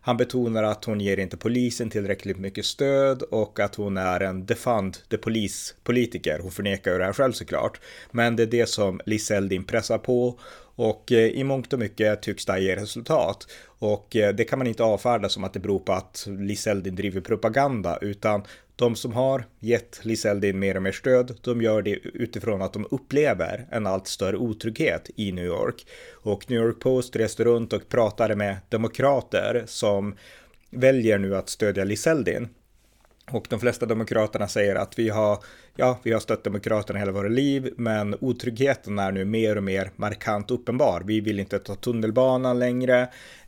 Han 0.00 0.16
betonar 0.16 0.62
att 0.62 0.84
hon 0.84 1.00
ger 1.00 1.18
inte 1.18 1.36
polisen 1.36 1.90
tillräckligt 1.90 2.38
mycket 2.38 2.64
stöd 2.64 3.22
och 3.22 3.60
att 3.60 3.74
hon 3.74 3.96
är 3.96 4.20
en 4.20 4.46
defund 4.46 4.96
the 5.10 5.16
police 5.16 5.74
politiker. 5.84 6.38
Hon 6.42 6.50
förnekar 6.50 6.92
ju 6.92 6.98
det 6.98 7.04
här 7.04 7.12
själv 7.12 7.32
såklart. 7.32 7.80
Men 8.12 8.36
det 8.36 8.42
är 8.42 8.46
det 8.46 8.66
som 8.68 9.00
Liseldin 9.06 9.64
pressar 9.64 9.98
på 9.98 10.38
och 10.76 11.12
eh, 11.12 11.26
i 11.26 11.44
mångt 11.44 11.72
och 11.72 11.78
mycket 11.78 12.22
tycks 12.22 12.46
det 12.46 12.52
här 12.52 12.58
ge 12.58 12.76
resultat. 12.76 13.46
Och 13.78 14.16
eh, 14.16 14.34
det 14.34 14.44
kan 14.44 14.58
man 14.58 14.68
inte 14.68 14.82
avfärda 14.82 15.28
som 15.28 15.44
att 15.44 15.52
det 15.52 15.60
beror 15.60 15.78
på 15.78 15.92
att 15.92 16.26
Liseldin 16.28 16.94
driver 16.94 17.20
propaganda, 17.20 17.98
utan 18.00 18.42
de 18.76 18.96
som 18.96 19.12
har 19.12 19.44
gett 19.60 20.04
Liseldin 20.04 20.58
mer 20.58 20.76
och 20.76 20.82
mer 20.82 20.92
stöd, 20.92 21.38
de 21.42 21.62
gör 21.62 21.82
det 21.82 21.90
utifrån 21.90 22.62
att 22.62 22.72
de 22.72 22.86
upplever 22.90 23.66
en 23.70 23.86
allt 23.86 24.06
större 24.06 24.36
otrygghet 24.36 25.10
i 25.16 25.32
New 25.32 25.44
York. 25.44 25.86
Och 26.12 26.50
New 26.50 26.62
York 26.62 26.80
Post 26.80 27.16
reste 27.16 27.44
runt 27.44 27.72
och 27.72 27.88
pratade 27.88 28.36
med 28.36 28.56
demokrater 28.68 29.62
som 29.66 30.14
väljer 30.70 31.18
nu 31.18 31.36
att 31.36 31.48
stödja 31.48 31.84
Liseldin. 31.84 32.48
Och 33.30 33.46
de 33.50 33.60
flesta 33.60 33.86
demokraterna 33.86 34.48
säger 34.48 34.74
att 34.74 34.98
vi 34.98 35.08
har, 35.08 35.38
ja, 35.76 35.98
vi 36.02 36.12
har 36.12 36.20
stött 36.20 36.44
demokraterna 36.44 36.98
hela 36.98 37.12
våra 37.12 37.28
liv, 37.28 37.74
men 37.76 38.16
otryggheten 38.20 38.98
är 38.98 39.12
nu 39.12 39.24
mer 39.24 39.56
och 39.56 39.62
mer 39.62 39.90
markant 39.96 40.50
uppenbar. 40.50 41.02
Vi 41.06 41.20
vill 41.20 41.40
inte 41.40 41.58
ta 41.58 41.74
tunnelbanan 41.74 42.58
längre. 42.58 43.00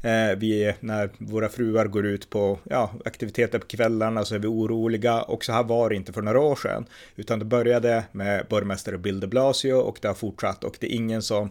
Eh, 0.03 0.37
vi, 0.37 0.75
när 0.81 1.11
våra 1.19 1.49
fruar 1.49 1.87
går 1.87 2.07
ut 2.07 2.31
på 2.31 2.59
ja, 2.65 2.93
aktiviteter 3.05 3.59
på 3.59 3.67
kvällarna 3.67 4.25
så 4.25 4.35
är 4.35 4.39
vi 4.39 4.49
oroliga. 4.49 5.23
Och 5.23 5.45
så 5.45 5.53
här 5.53 5.63
var 5.63 5.89
det 5.89 5.97
inte 5.97 6.13
för 6.13 6.23
några 6.23 6.41
år 6.41 6.57
sedan, 6.57 6.87
utan 7.17 7.39
det 7.39 7.45
började 7.45 8.05
med 8.13 8.47
borgmästare 8.49 8.99
Bill 8.99 9.21
de 9.21 9.27
Blasio 9.27 9.73
och 9.73 9.99
det 10.03 10.09
har 10.09 10.15
fortsatt 10.15 10.65
och 10.65 10.77
det 10.81 10.87
är 10.87 10.97
ingen 10.97 11.23
som 11.23 11.51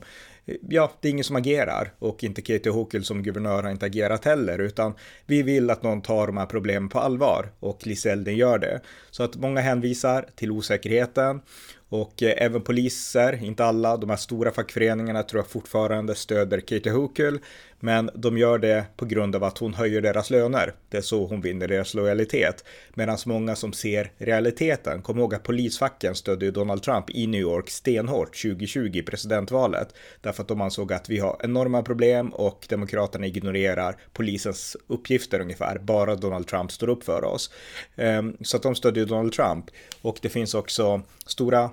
ja, 0.70 0.92
det 1.02 1.08
är 1.08 1.12
ingen 1.12 1.24
som 1.24 1.36
agerar 1.36 1.94
och 2.00 2.24
inte 2.24 2.42
Katie 2.42 2.72
Hochul 2.72 3.04
som 3.04 3.24
guvernör 3.24 3.64
har 3.64 3.70
inte 3.70 3.86
agerat 3.86 4.26
heller, 4.26 4.60
utan 4.60 4.94
vi 5.26 5.44
vill 5.44 5.70
att 5.70 5.84
någon 5.84 6.02
tar 6.02 6.28
de 6.28 6.38
här 6.38 6.46
problemen 6.46 6.90
på 6.90 7.00
allvar 7.00 7.50
och 7.60 7.88
Lise 7.88 8.12
Eldin 8.12 8.38
gör 8.38 8.60
det. 8.60 8.82
Så 9.12 9.24
att 9.24 9.36
många 9.36 9.62
hänvisar 9.62 10.26
till 10.36 10.52
osäkerheten. 10.68 11.42
Och 11.90 12.24
eh, 12.24 12.34
även 12.38 12.62
poliser, 12.62 13.44
inte 13.44 13.66
alla, 13.66 13.98
de 13.98 14.10
här 14.10 14.18
stora 14.18 14.52
fackföreningarna 14.52 15.24
tror 15.24 15.40
jag 15.40 15.48
fortfarande 15.48 16.16
stöder 16.16 16.60
Katie 16.60 16.92
Hochul, 16.92 17.40
men 17.80 18.10
de 18.16 18.38
gör 18.38 18.58
det 18.58 18.86
på 18.96 19.06
grund 19.06 19.36
av 19.36 19.44
att 19.44 19.58
hon 19.58 19.74
höjer 19.74 20.02
deras 20.02 20.30
löner. 20.30 20.74
Det 20.90 20.98
är 20.98 21.02
så 21.02 21.26
hon 21.26 21.42
vinner 21.42 21.68
deras 21.68 21.94
lojalitet. 21.94 22.64
Medan 22.94 23.18
många 23.26 23.56
som 23.56 23.74
ser 23.74 24.12
realiteten, 24.18 25.02
kom 25.02 25.20
ihåg 25.20 25.36
att 25.36 25.44
polisfacken 25.44 26.16
stödde 26.16 26.46
ju 26.46 26.52
Donald 26.52 26.84
Trump 26.84 27.10
i 27.10 27.28
New 27.28 27.42
York 27.42 27.70
stenhårt 27.70 28.42
2020 28.42 28.92
i 28.94 29.02
presidentvalet. 29.02 29.94
Därför 30.22 30.42
att 30.42 30.48
de 30.48 30.62
ansåg 30.62 30.94
att 30.94 31.10
vi 31.10 31.20
har 31.20 31.38
enorma 31.44 31.84
problem 31.84 32.30
och 32.30 32.66
demokraterna 32.70 33.26
ignorerar 33.26 33.96
polisens 34.14 34.78
uppgifter 34.88 35.40
ungefär. 35.40 35.80
Bara 35.80 36.16
Donald 36.16 36.48
Trump 36.48 36.72
står 36.72 36.90
upp 36.90 37.04
för 37.04 37.24
oss. 37.24 37.52
Ehm, 37.96 38.38
så 38.42 38.58
att 38.58 38.64
de 38.64 38.76
stödde 38.76 39.00
ju 39.00 39.06
Donald 39.06 39.34
Trump. 39.34 39.66
Och 40.02 40.20
det 40.22 40.30
finns 40.30 40.54
också 40.54 41.02
stora 41.26 41.70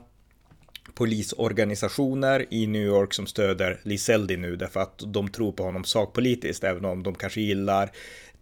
polisorganisationer 0.95 2.47
i 2.51 2.67
New 2.67 2.83
York 2.83 3.15
som 3.15 3.27
stöder 3.27 3.81
Liseldi 3.83 4.37
nu 4.37 4.57
därför 4.57 4.81
att 4.81 5.03
de 5.07 5.29
tror 5.29 5.53
på 5.53 5.63
honom 5.63 5.85
sakpolitiskt, 5.85 6.65
även 6.65 6.85
om 6.85 7.03
de 7.03 7.15
kanske 7.15 7.41
gillar 7.41 7.91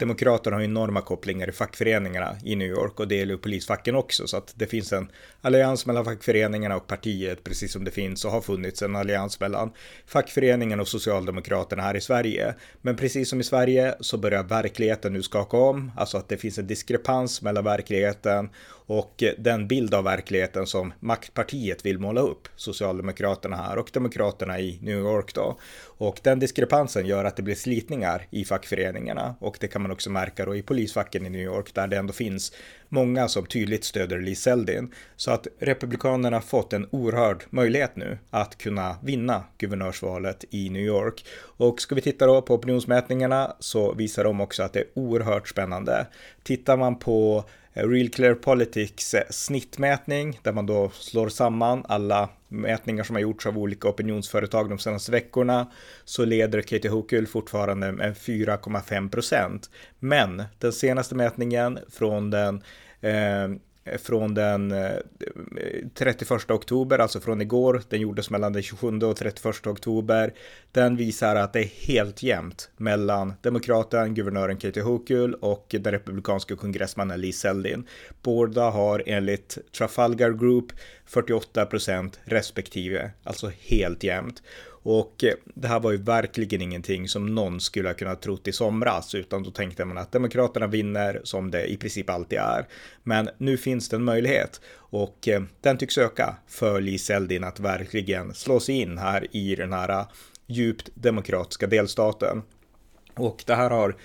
Demokraterna 0.02 0.56
har 0.56 0.62
enorma 0.62 1.00
kopplingar 1.00 1.48
i 1.48 1.52
fackföreningarna 1.52 2.36
i 2.44 2.56
New 2.56 2.68
York 2.68 3.00
och 3.00 3.08
det 3.08 3.14
gäller 3.14 3.36
polisfacken 3.36 3.94
också 3.96 4.26
så 4.26 4.36
att 4.36 4.54
det 4.56 4.66
finns 4.66 4.92
en 4.92 5.08
allians 5.40 5.86
mellan 5.86 6.04
fackföreningarna 6.04 6.76
och 6.76 6.86
partiet 6.86 7.44
precis 7.44 7.72
som 7.72 7.84
det 7.84 7.90
finns 7.90 8.24
och 8.24 8.30
har 8.30 8.40
funnits 8.40 8.82
en 8.82 8.96
allians 8.96 9.40
mellan 9.40 9.72
fackföreningen 10.06 10.80
och 10.80 10.88
Socialdemokraterna 10.88 11.82
här 11.82 11.96
i 11.96 12.00
Sverige. 12.00 12.54
Men 12.80 12.96
precis 12.96 13.30
som 13.30 13.40
i 13.40 13.44
Sverige 13.44 13.94
så 14.00 14.18
börjar 14.18 14.42
verkligheten 14.42 15.12
nu 15.12 15.22
skaka 15.22 15.56
om, 15.56 15.92
alltså 15.96 16.18
att 16.18 16.28
det 16.28 16.36
finns 16.36 16.58
en 16.58 16.66
diskrepans 16.66 17.42
mellan 17.42 17.64
verkligheten 17.64 18.50
och 18.86 19.22
eh, 19.22 19.32
den 19.38 19.68
bild 19.68 19.94
av 19.94 20.04
verkligheten 20.04 20.66
som 20.66 20.92
maktpartiet 21.00 21.86
vill 21.86 21.98
måla 21.98 22.20
upp, 22.20 22.48
Socialdemokraterna 22.56 23.56
här 23.56 23.78
och 23.78 23.90
Demokraterna 23.92 24.60
i 24.60 24.78
New 24.82 24.98
York 24.98 25.34
då. 25.34 25.58
Och 25.84 26.20
den 26.22 26.38
diskrepansen 26.38 27.06
gör 27.06 27.24
att 27.24 27.36
det 27.36 27.42
blir 27.42 27.54
slitningar 27.54 28.26
i 28.30 28.44
fackföreningarna 28.44 29.34
och 29.40 29.56
det 29.60 29.68
kan 29.68 29.82
man 29.82 29.90
också 29.90 30.10
märka 30.10 30.46
då 30.46 30.56
i 30.56 30.62
polisfacken 30.62 31.26
i 31.26 31.30
New 31.30 31.42
York 31.42 31.74
där 31.74 31.86
det 31.86 31.96
ändå 31.96 32.12
finns 32.12 32.52
många 32.88 33.28
som 33.28 33.46
tydligt 33.46 33.84
stöder 33.84 34.20
Lee 34.20 34.34
Zeldin. 34.34 34.94
Så 35.16 35.30
att 35.30 35.46
Republikanerna 35.58 36.40
fått 36.40 36.72
en 36.72 36.88
oerhörd 36.90 37.44
möjlighet 37.50 37.96
nu 37.96 38.18
att 38.30 38.58
kunna 38.58 38.96
vinna 39.02 39.44
guvernörsvalet 39.58 40.44
i 40.50 40.70
New 40.70 40.82
York. 40.82 41.24
Och 41.40 41.80
ska 41.80 41.94
vi 41.94 42.00
titta 42.00 42.26
då 42.26 42.42
på 42.42 42.54
opinionsmätningarna 42.54 43.56
så 43.58 43.92
visar 43.92 44.24
de 44.24 44.40
också 44.40 44.62
att 44.62 44.72
det 44.72 44.80
är 44.80 44.86
oerhört 44.94 45.48
spännande. 45.48 46.06
Tittar 46.42 46.76
man 46.76 46.98
på 46.98 47.44
Eh, 47.74 47.88
Real 47.88 48.08
Clear 48.08 48.34
Politics 48.34 49.14
eh, 49.14 49.22
snittmätning 49.30 50.40
där 50.42 50.52
man 50.52 50.66
då 50.66 50.90
slår 50.90 51.28
samman 51.28 51.84
alla 51.88 52.28
mätningar 52.48 53.04
som 53.04 53.16
har 53.16 53.20
gjorts 53.20 53.46
av 53.46 53.58
olika 53.58 53.88
opinionsföretag 53.88 54.68
de 54.68 54.78
senaste 54.78 55.12
veckorna 55.12 55.70
så 56.04 56.24
leder 56.24 56.62
Katie 56.62 56.90
Hochul 56.90 57.26
fortfarande 57.26 57.92
med 57.92 58.16
4,5 58.16 59.10
procent. 59.10 59.70
Men 59.98 60.42
den 60.58 60.72
senaste 60.72 61.14
mätningen 61.14 61.78
från 61.90 62.30
den 62.30 62.62
eh, 63.00 63.48
Eh, 63.84 63.98
från 63.98 64.34
den 64.34 64.72
eh, 64.72 64.96
31 65.94 66.50
oktober, 66.50 66.98
alltså 66.98 67.20
från 67.20 67.40
igår. 67.40 67.82
Den 67.88 68.00
gjordes 68.00 68.30
mellan 68.30 68.52
den 68.52 68.62
27 68.62 68.98
och 68.98 69.16
31 69.16 69.66
oktober. 69.66 70.34
Den 70.72 70.96
visar 70.96 71.36
att 71.36 71.52
det 71.52 71.60
är 71.60 71.86
helt 71.86 72.22
jämnt 72.22 72.70
mellan 72.76 73.34
demokraten, 73.42 74.14
guvernören 74.14 74.56
Katie 74.56 74.82
Hochul 74.82 75.34
och 75.34 75.66
den 75.80 75.92
republikanska 75.92 76.56
kongressmannen 76.56 77.20
Lee 77.20 77.32
Zeldin. 77.32 77.86
Båda 78.22 78.70
har 78.70 79.02
enligt 79.06 79.58
Trafalgar 79.78 80.30
Group 80.30 80.72
48 81.06 81.66
procent 81.66 82.20
respektive, 82.24 83.10
alltså 83.24 83.50
helt 83.60 84.04
jämnt. 84.04 84.42
Och 84.82 85.24
eh, 85.24 85.34
det 85.54 85.68
här 85.68 85.80
var 85.80 85.90
ju 85.90 85.96
verkligen 85.96 86.62
ingenting 86.62 87.08
som 87.08 87.34
någon 87.34 87.60
skulle 87.60 87.88
ha 87.88 87.94
kunnat 87.94 88.22
trott 88.22 88.48
i 88.48 88.52
somras, 88.52 89.14
utan 89.14 89.42
då 89.42 89.50
tänkte 89.50 89.84
man 89.84 89.98
att 89.98 90.12
Demokraterna 90.12 90.66
vinner 90.66 91.20
som 91.24 91.50
det 91.50 91.66
i 91.66 91.76
princip 91.76 92.10
alltid 92.10 92.38
är. 92.38 92.66
Men 93.02 93.28
nu 93.38 93.56
finns 93.56 93.88
det 93.88 93.96
en 93.96 94.04
möjlighet 94.04 94.60
och 94.76 95.28
eh, 95.28 95.42
den 95.60 95.78
tycks 95.78 95.98
öka 95.98 96.36
för 96.48 96.80
Lee 96.80 96.98
Seldin 96.98 97.44
att 97.44 97.60
verkligen 97.60 98.34
slå 98.34 98.60
sig 98.60 98.80
in 98.80 98.98
här 98.98 99.36
i 99.36 99.54
den 99.54 99.72
här 99.72 99.88
eh, 99.88 100.06
djupt 100.46 100.90
demokratiska 100.94 101.66
delstaten. 101.66 102.42
Och 103.14 103.44
det 103.46 103.54
här 103.54 103.70
har 103.70 103.96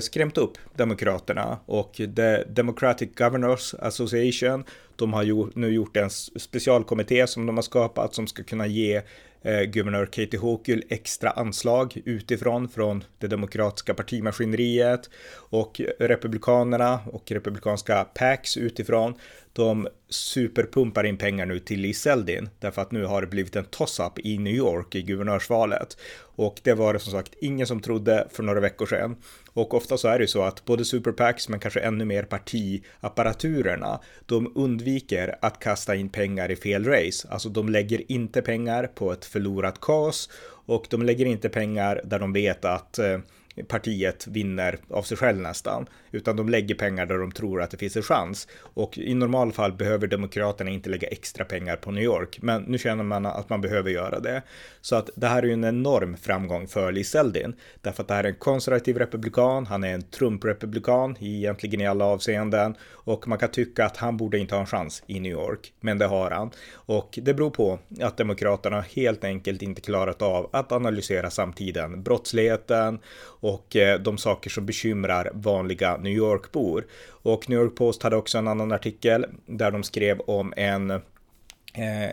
skrämt 0.00 0.38
upp 0.38 0.58
Demokraterna 0.76 1.58
och 1.66 1.92
The 1.94 2.44
Democratic 2.44 3.10
Governors 3.16 3.74
Association. 3.74 4.64
De 4.96 5.12
har 5.12 5.58
nu 5.58 5.68
gjort 5.68 5.96
en 5.96 6.10
specialkommitté 6.10 7.26
som 7.26 7.46
de 7.46 7.56
har 7.56 7.62
skapat 7.62 8.14
som 8.14 8.26
ska 8.26 8.42
kunna 8.42 8.66
ge 8.66 9.02
eh, 9.42 9.60
guvernör 9.62 10.06
Katie 10.06 10.40
Hochul 10.40 10.82
extra 10.88 11.30
anslag 11.30 12.02
utifrån 12.04 12.68
från 12.68 13.04
det 13.18 13.26
demokratiska 13.26 13.94
partimaskineriet 13.94 15.10
och 15.34 15.80
republikanerna 15.98 17.00
och 17.06 17.30
republikanska 17.30 18.04
PACs 18.04 18.56
utifrån. 18.56 19.14
De 19.52 19.88
superpumpar 20.08 21.04
in 21.04 21.16
pengar 21.16 21.46
nu 21.46 21.58
till 21.58 21.80
Lee 21.80 21.94
Seldin, 21.94 22.48
därför 22.58 22.82
att 22.82 22.92
nu 22.92 23.04
har 23.04 23.20
det 23.20 23.26
blivit 23.26 23.56
en 23.56 23.64
toss-up 23.64 24.18
i 24.18 24.38
New 24.38 24.54
York 24.54 24.94
i 24.94 25.02
guvernörsvalet. 25.02 25.96
Och 26.36 26.60
det 26.62 26.74
var 26.74 26.92
det 26.92 26.98
som 26.98 27.12
sagt 27.12 27.34
ingen 27.40 27.66
som 27.66 27.80
trodde 27.80 28.28
för 28.30 28.42
några 28.42 28.60
veckor 28.60 28.86
sedan. 28.86 29.16
Och 29.52 29.74
ofta 29.74 29.96
så 29.96 30.08
är 30.08 30.18
det 30.18 30.22
ju 30.22 30.28
så 30.28 30.42
att 30.42 30.64
både 30.64 30.84
superpacks 30.84 31.48
men 31.48 31.60
kanske 31.60 31.80
ännu 31.80 32.04
mer 32.04 32.22
partiapparaturerna, 32.22 34.00
de 34.26 34.52
undviker 34.54 35.38
att 35.40 35.60
kasta 35.60 35.94
in 35.94 36.08
pengar 36.08 36.50
i 36.50 36.56
fel 36.56 36.84
race. 36.84 37.28
Alltså 37.30 37.48
de 37.48 37.68
lägger 37.68 38.12
inte 38.12 38.42
pengar 38.42 38.86
på 38.86 39.12
ett 39.12 39.24
förlorat 39.24 39.80
kaos 39.80 40.30
och 40.66 40.86
de 40.90 41.02
lägger 41.02 41.26
inte 41.26 41.48
pengar 41.48 42.00
där 42.04 42.18
de 42.18 42.32
vet 42.32 42.64
att 42.64 42.98
eh, 42.98 43.18
partiet 43.68 44.26
vinner 44.26 44.78
av 44.90 45.02
sig 45.02 45.16
själv 45.16 45.38
nästan, 45.38 45.86
utan 46.10 46.36
de 46.36 46.48
lägger 46.48 46.74
pengar 46.74 47.06
där 47.06 47.18
de 47.18 47.32
tror 47.32 47.62
att 47.62 47.70
det 47.70 47.76
finns 47.76 47.96
en 47.96 48.02
chans. 48.02 48.48
Och 48.74 48.98
i 48.98 49.14
normalfall 49.14 49.72
behöver 49.72 50.06
Demokraterna 50.06 50.70
inte 50.70 50.90
lägga 50.90 51.08
extra 51.08 51.44
pengar 51.44 51.76
på 51.76 51.90
New 51.90 52.04
York, 52.04 52.38
men 52.42 52.62
nu 52.62 52.78
känner 52.78 53.04
man 53.04 53.26
att 53.26 53.48
man 53.48 53.60
behöver 53.60 53.90
göra 53.90 54.20
det. 54.20 54.42
Så 54.80 54.96
att 54.96 55.10
det 55.14 55.26
här 55.26 55.42
är 55.42 55.46
ju 55.46 55.52
en 55.52 55.64
enorm 55.64 56.16
framgång 56.16 56.66
för 56.66 56.92
Lee 56.92 57.04
Zeldin, 57.04 57.54
därför 57.80 58.02
att 58.02 58.08
det 58.08 58.14
här 58.14 58.24
är 58.24 58.28
en 58.28 58.34
konservativ 58.34 58.98
republikan, 58.98 59.66
han 59.66 59.84
är 59.84 59.94
en 59.94 60.02
Trump-republikan 60.02 61.16
egentligen 61.20 61.80
i 61.80 61.86
alla 61.86 62.04
avseenden. 62.04 62.74
Och 63.04 63.28
man 63.28 63.38
kan 63.38 63.50
tycka 63.50 63.84
att 63.84 63.96
han 63.96 64.16
borde 64.16 64.38
inte 64.38 64.54
ha 64.54 64.60
en 64.60 64.66
chans 64.66 65.02
i 65.06 65.20
New 65.20 65.32
York, 65.32 65.72
men 65.80 65.98
det 65.98 66.06
har 66.06 66.30
han. 66.30 66.50
Och 66.72 67.18
det 67.22 67.34
beror 67.34 67.50
på 67.50 67.78
att 68.00 68.16
Demokraterna 68.16 68.80
helt 68.80 69.24
enkelt 69.24 69.62
inte 69.62 69.80
klarat 69.80 70.22
av 70.22 70.50
att 70.52 70.72
analysera 70.72 71.30
samtiden, 71.30 72.02
brottsligheten 72.02 72.98
och 73.42 73.76
eh, 73.76 74.00
de 74.00 74.18
saker 74.18 74.50
som 74.50 74.66
bekymrar 74.66 75.30
vanliga 75.34 75.96
New 75.96 76.12
York-bor. 76.12 76.86
Och 77.08 77.50
New 77.50 77.58
York 77.58 77.74
Post 77.74 78.02
hade 78.02 78.16
också 78.16 78.38
en 78.38 78.48
annan 78.48 78.72
artikel 78.72 79.26
där 79.46 79.70
de 79.70 79.82
skrev 79.82 80.20
om 80.20 80.54
en, 80.56 80.90
eh, 80.90 81.00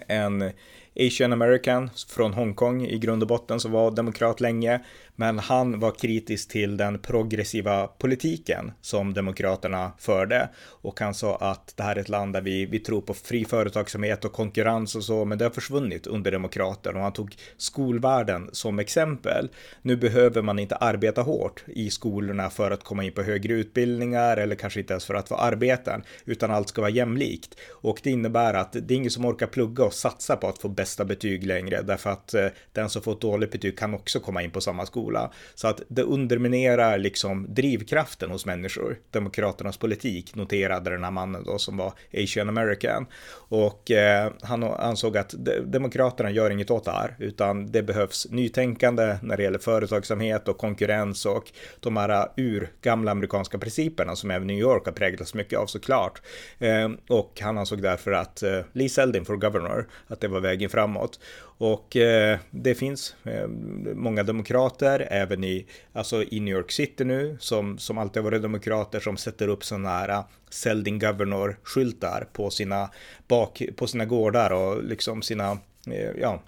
en 0.07 0.51
Asian 0.99 1.33
American 1.33 1.89
från 2.07 2.33
Hongkong 2.33 2.85
i 2.85 2.99
grund 2.99 3.23
och 3.23 3.27
botten 3.27 3.59
som 3.59 3.71
var 3.71 3.91
demokrat 3.91 4.41
länge. 4.41 4.79
Men 5.19 5.39
han 5.39 5.79
var 5.79 5.91
kritisk 5.91 6.49
till 6.49 6.77
den 6.77 6.99
progressiva 6.99 7.87
politiken 7.87 8.71
som 8.81 9.13
Demokraterna 9.13 9.91
förde. 9.97 10.49
Och 10.59 10.99
han 10.99 11.13
sa 11.13 11.35
att 11.35 11.73
det 11.77 11.83
här 11.83 11.95
är 11.95 11.99
ett 11.99 12.09
land 12.09 12.33
där 12.33 12.41
vi, 12.41 12.65
vi 12.65 12.79
tror 12.79 13.01
på 13.01 13.13
fri 13.13 13.45
företagsamhet 13.45 14.25
och 14.25 14.31
konkurrens 14.31 14.95
och 14.95 15.03
så, 15.03 15.25
men 15.25 15.37
det 15.37 15.45
har 15.45 15.49
försvunnit 15.49 16.07
under 16.07 16.31
Demokraterna. 16.31 16.97
Och 16.97 17.03
han 17.03 17.13
tog 17.13 17.35
skolvärlden 17.57 18.49
som 18.51 18.79
exempel. 18.79 19.49
Nu 19.81 19.95
behöver 19.97 20.41
man 20.41 20.59
inte 20.59 20.75
arbeta 20.75 21.21
hårt 21.21 21.63
i 21.67 21.89
skolorna 21.89 22.49
för 22.49 22.71
att 22.71 22.83
komma 22.83 23.03
in 23.03 23.11
på 23.11 23.21
högre 23.21 23.53
utbildningar 23.53 24.37
eller 24.37 24.55
kanske 24.55 24.79
inte 24.79 24.93
ens 24.93 25.05
för 25.05 25.13
att 25.13 25.27
få 25.27 25.35
arbeten, 25.35 26.03
utan 26.25 26.51
allt 26.51 26.69
ska 26.69 26.81
vara 26.81 26.91
jämlikt. 26.91 27.55
Och 27.69 27.99
det 28.03 28.11
innebär 28.11 28.53
att 28.53 28.71
det 28.71 28.93
är 28.93 28.97
ingen 28.97 29.11
som 29.11 29.25
orkar 29.25 29.47
plugga 29.47 29.83
och 29.83 29.93
satsa 29.93 30.35
på 30.35 30.47
att 30.47 30.57
få 30.57 30.67
bästa 30.67 31.05
betyg 31.05 31.45
längre, 31.45 31.81
därför 31.81 32.09
att 32.09 32.33
eh, 32.33 32.47
den 32.73 32.89
som 32.89 33.01
får 33.01 33.11
ett 33.11 33.21
dåligt 33.21 33.51
betyg 33.51 33.77
kan 33.77 33.93
också 33.93 34.19
komma 34.19 34.43
in 34.43 34.51
på 34.51 34.61
samma 34.61 34.85
skola. 34.85 35.08
Så 35.55 35.67
att 35.67 35.81
det 35.87 36.01
underminerar 36.01 36.97
liksom 36.97 37.53
drivkraften 37.53 38.31
hos 38.31 38.45
människor. 38.45 38.97
Demokraternas 39.11 39.77
politik 39.77 40.35
noterade 40.35 40.89
den 40.89 41.03
här 41.03 41.11
mannen 41.11 41.43
då 41.43 41.57
som 41.57 41.77
var 41.77 41.93
Asian 42.13 42.49
American. 42.49 43.05
Och 43.31 43.91
eh, 43.91 44.31
han 44.41 44.63
ansåg 44.63 45.17
att 45.17 45.35
Demokraterna 45.63 46.31
gör 46.31 46.49
inget 46.49 46.71
åt 46.71 46.85
det 46.85 46.91
här, 46.91 47.15
utan 47.19 47.71
det 47.71 47.83
behövs 47.83 48.27
nytänkande 48.29 49.17
när 49.21 49.37
det 49.37 49.43
gäller 49.43 49.59
företagsamhet 49.59 50.47
och 50.47 50.57
konkurrens 50.57 51.25
och 51.25 51.51
de 51.79 51.97
här 51.97 52.27
urgamla 52.37 53.11
amerikanska 53.11 53.57
principerna 53.57 54.15
som 54.15 54.31
även 54.31 54.47
New 54.47 54.59
York 54.59 54.85
har 54.85 54.91
präglats 54.91 55.33
mycket 55.33 55.59
av 55.59 55.65
såklart. 55.65 56.21
Eh, 56.59 56.89
och 57.09 57.39
han 57.41 57.57
ansåg 57.57 57.81
därför 57.81 58.11
att 58.11 58.43
eh, 58.43 58.59
Lee 58.73 58.89
Seldin 58.89 59.25
for 59.25 59.37
governor, 59.37 59.87
att 60.07 60.21
det 60.21 60.27
var 60.27 60.39
vägen 60.39 60.69
framåt. 60.69 61.19
Och 61.59 61.95
eh, 61.95 62.39
det 62.51 62.75
finns 62.75 63.15
eh, 63.23 63.47
många 63.95 64.23
demokrater 64.23 65.07
även 65.11 65.43
i, 65.43 65.65
alltså 65.93 66.23
i 66.23 66.39
New 66.39 66.55
York 66.55 66.71
City 66.71 67.05
nu 67.05 67.37
som, 67.39 67.77
som 67.77 67.97
alltid 67.97 68.23
har 68.23 68.31
varit 68.31 68.41
demokrater 68.41 68.99
som 68.99 69.17
sätter 69.17 69.47
upp 69.47 69.63
sådana 69.63 69.89
här 69.89 70.09
eh, 70.09 70.23
selding-governor-skyltar 70.49 72.27
på 72.33 72.49
sina, 72.49 72.89
bak, 73.27 73.61
på 73.75 73.87
sina 73.87 74.05
gårdar 74.05 74.51
och 74.51 74.83
liksom 74.83 75.21
sina, 75.21 75.51
eh, 75.87 76.11
ja, 76.21 76.43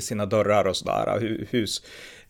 sina 0.00 0.26
dörrar 0.26 0.64
och 0.64 0.76
sådär, 0.76 1.46
hus. 1.50 1.82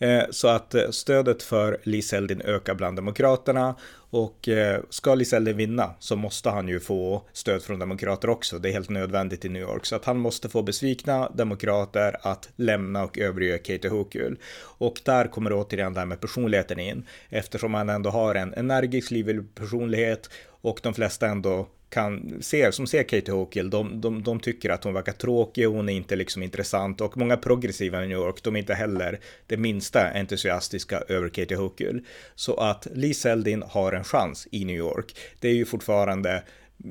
Eh, 0.02 0.22
så 0.30 0.48
att 0.48 0.74
eh, 0.74 0.90
stödet 0.90 1.42
för 1.42 1.78
Lee 1.82 2.02
ökar 2.44 2.74
bland 2.74 2.98
demokraterna 2.98 3.76
och 3.94 4.48
eh, 4.48 4.80
ska 4.90 5.14
Lee 5.14 5.52
vinna 5.52 5.94
så 5.98 6.16
måste 6.16 6.50
han 6.50 6.68
ju 6.68 6.80
få 6.80 7.22
stöd 7.32 7.62
från 7.62 7.78
demokrater 7.78 8.30
också. 8.30 8.58
Det 8.58 8.68
är 8.68 8.72
helt 8.72 8.90
nödvändigt 8.90 9.44
i 9.44 9.48
New 9.48 9.62
York 9.62 9.86
så 9.86 9.96
att 9.96 10.04
han 10.04 10.18
måste 10.18 10.48
få 10.48 10.62
besvikna 10.62 11.30
demokrater 11.30 12.16
att 12.22 12.48
lämna 12.56 13.04
och 13.04 13.18
överge 13.18 13.58
Katie 13.58 13.90
Hochul. 13.90 14.38
Och 14.78 15.00
där 15.04 15.26
kommer 15.26 15.52
återigen 15.52 15.94
det 15.94 16.00
här 16.00 16.06
med 16.06 16.20
personligheten 16.20 16.78
in 16.78 17.06
eftersom 17.28 17.74
han 17.74 17.88
ändå 17.88 18.10
har 18.10 18.34
en 18.34 18.54
energisk, 18.54 19.10
livlig 19.10 19.54
personlighet 19.54 20.30
och 20.62 20.80
de 20.82 20.94
flesta 20.94 21.26
ändå 21.26 21.68
kan 21.92 22.42
se, 22.42 22.72
som 22.72 22.86
ser 22.86 23.02
Katie 23.02 23.34
Hochul, 23.34 23.70
de, 23.70 24.00
de, 24.00 24.22
de 24.22 24.40
tycker 24.40 24.70
att 24.70 24.84
hon 24.84 24.94
verkar 24.94 25.12
tråkig, 25.12 25.66
hon 25.66 25.88
är 25.88 25.92
inte 25.92 26.16
liksom 26.16 26.42
intressant 26.42 27.00
och 27.00 27.16
många 27.16 27.36
progressiva 27.36 28.04
i 28.04 28.08
New 28.08 28.18
York, 28.18 28.42
de 28.42 28.56
är 28.56 28.60
inte 28.60 28.74
heller 28.74 29.20
det 29.46 29.56
minsta 29.56 30.10
entusiastiska 30.10 31.02
över 31.08 31.28
Katie 31.28 31.56
Hochul. 31.56 32.04
Så 32.34 32.54
att 32.54 32.86
Lee 32.94 33.14
Seldin 33.14 33.62
har 33.68 33.92
en 33.92 34.04
chans 34.04 34.48
i 34.50 34.64
New 34.64 34.76
York. 34.76 35.16
Det 35.40 35.48
är 35.48 35.54
ju 35.54 35.64
fortfarande 35.64 36.42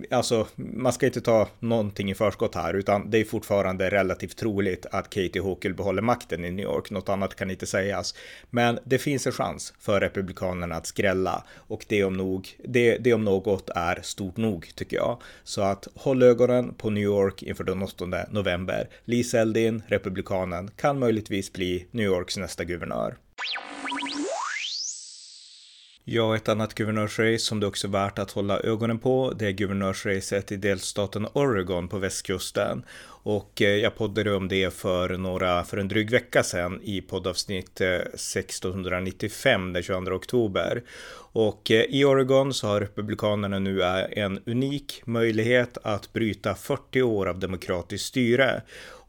alltså, 0.10 0.48
man 0.55 0.93
ska 0.93 1.05
inte 1.05 1.21
ta 1.21 1.48
någonting 1.60 2.12
i 2.12 2.15
förskott 2.15 2.55
här, 2.55 2.74
utan 2.74 3.10
det 3.10 3.17
är 3.17 3.25
fortfarande 3.25 3.89
relativt 3.89 4.38
troligt 4.38 4.86
att 4.91 5.10
Katie 5.10 5.41
Hochul 5.41 5.74
behåller 5.74 6.01
makten 6.01 6.45
i 6.45 6.51
New 6.51 6.65
York. 6.65 6.91
Något 6.91 7.10
annat 7.10 7.36
kan 7.36 7.51
inte 7.51 7.65
sägas. 7.65 8.15
Men 8.50 8.79
det 8.83 8.98
finns 8.98 9.27
en 9.27 9.33
chans 9.33 9.74
för 9.79 10.00
Republikanerna 10.00 10.75
att 10.75 10.88
skrälla 10.88 11.43
och 11.55 11.86
det 11.89 12.03
om, 12.03 12.13
nog, 12.13 12.50
det, 12.65 12.98
det 12.98 13.13
om 13.13 13.24
något 13.24 13.69
är 13.69 14.00
stort 14.01 14.38
nog 14.38 14.75
tycker 14.75 14.98
jag. 14.98 15.21
Så 15.43 15.62
att 15.62 15.88
håll 15.95 16.24
ögonen 16.24 16.74
på 16.74 16.89
New 16.89 17.03
York 17.03 17.43
inför 17.43 17.63
den 17.63 17.83
8 17.83 18.05
november. 18.29 18.89
Lee 19.05 19.24
Zeldin, 19.24 19.83
Republikanen, 19.88 20.71
kan 20.75 20.99
möjligtvis 20.99 21.54
bli 21.54 21.88
New 21.91 22.06
Yorks 22.06 22.38
nästa 22.38 22.63
guvernör. 22.63 23.17
Ja, 26.03 26.35
ett 26.35 26.49
annat 26.49 26.73
guvernörsrace 26.73 27.39
som 27.39 27.59
det 27.59 27.67
också 27.67 27.87
är 27.87 27.91
värt 27.91 28.19
att 28.19 28.31
hålla 28.31 28.59
ögonen 28.59 28.99
på, 28.99 29.33
det 29.39 29.47
är 29.47 29.51
guvernörsracet 29.51 30.51
i 30.51 30.57
delstaten 30.57 31.27
Oregon 31.33 31.87
på 31.87 31.97
västkusten. 31.97 32.85
Och 33.23 33.62
eh, 33.62 33.75
jag 33.75 33.95
poddade 33.95 34.36
om 34.36 34.47
det 34.47 34.73
för, 34.73 35.17
några, 35.17 35.63
för 35.63 35.77
en 35.77 35.88
dryg 35.88 36.10
vecka 36.10 36.43
sedan 36.43 36.79
i 36.84 37.01
poddavsnitt 37.01 37.81
eh, 37.81 37.88
1695 37.88 39.73
den 39.73 39.84
22 39.84 40.12
oktober. 40.12 40.84
Och 41.34 41.71
eh, 41.71 41.81
i 41.81 42.05
Oregon 42.05 42.53
så 42.53 42.67
har 42.67 42.79
Republikanerna 42.79 43.60
nu 43.60 43.84
en 44.12 44.39
unik 44.45 45.01
möjlighet 45.05 45.77
att 45.84 46.13
bryta 46.13 46.55
40 46.55 47.01
år 47.01 47.25
av 47.27 47.39
demokratiskt 47.39 48.05
styre. 48.05 48.62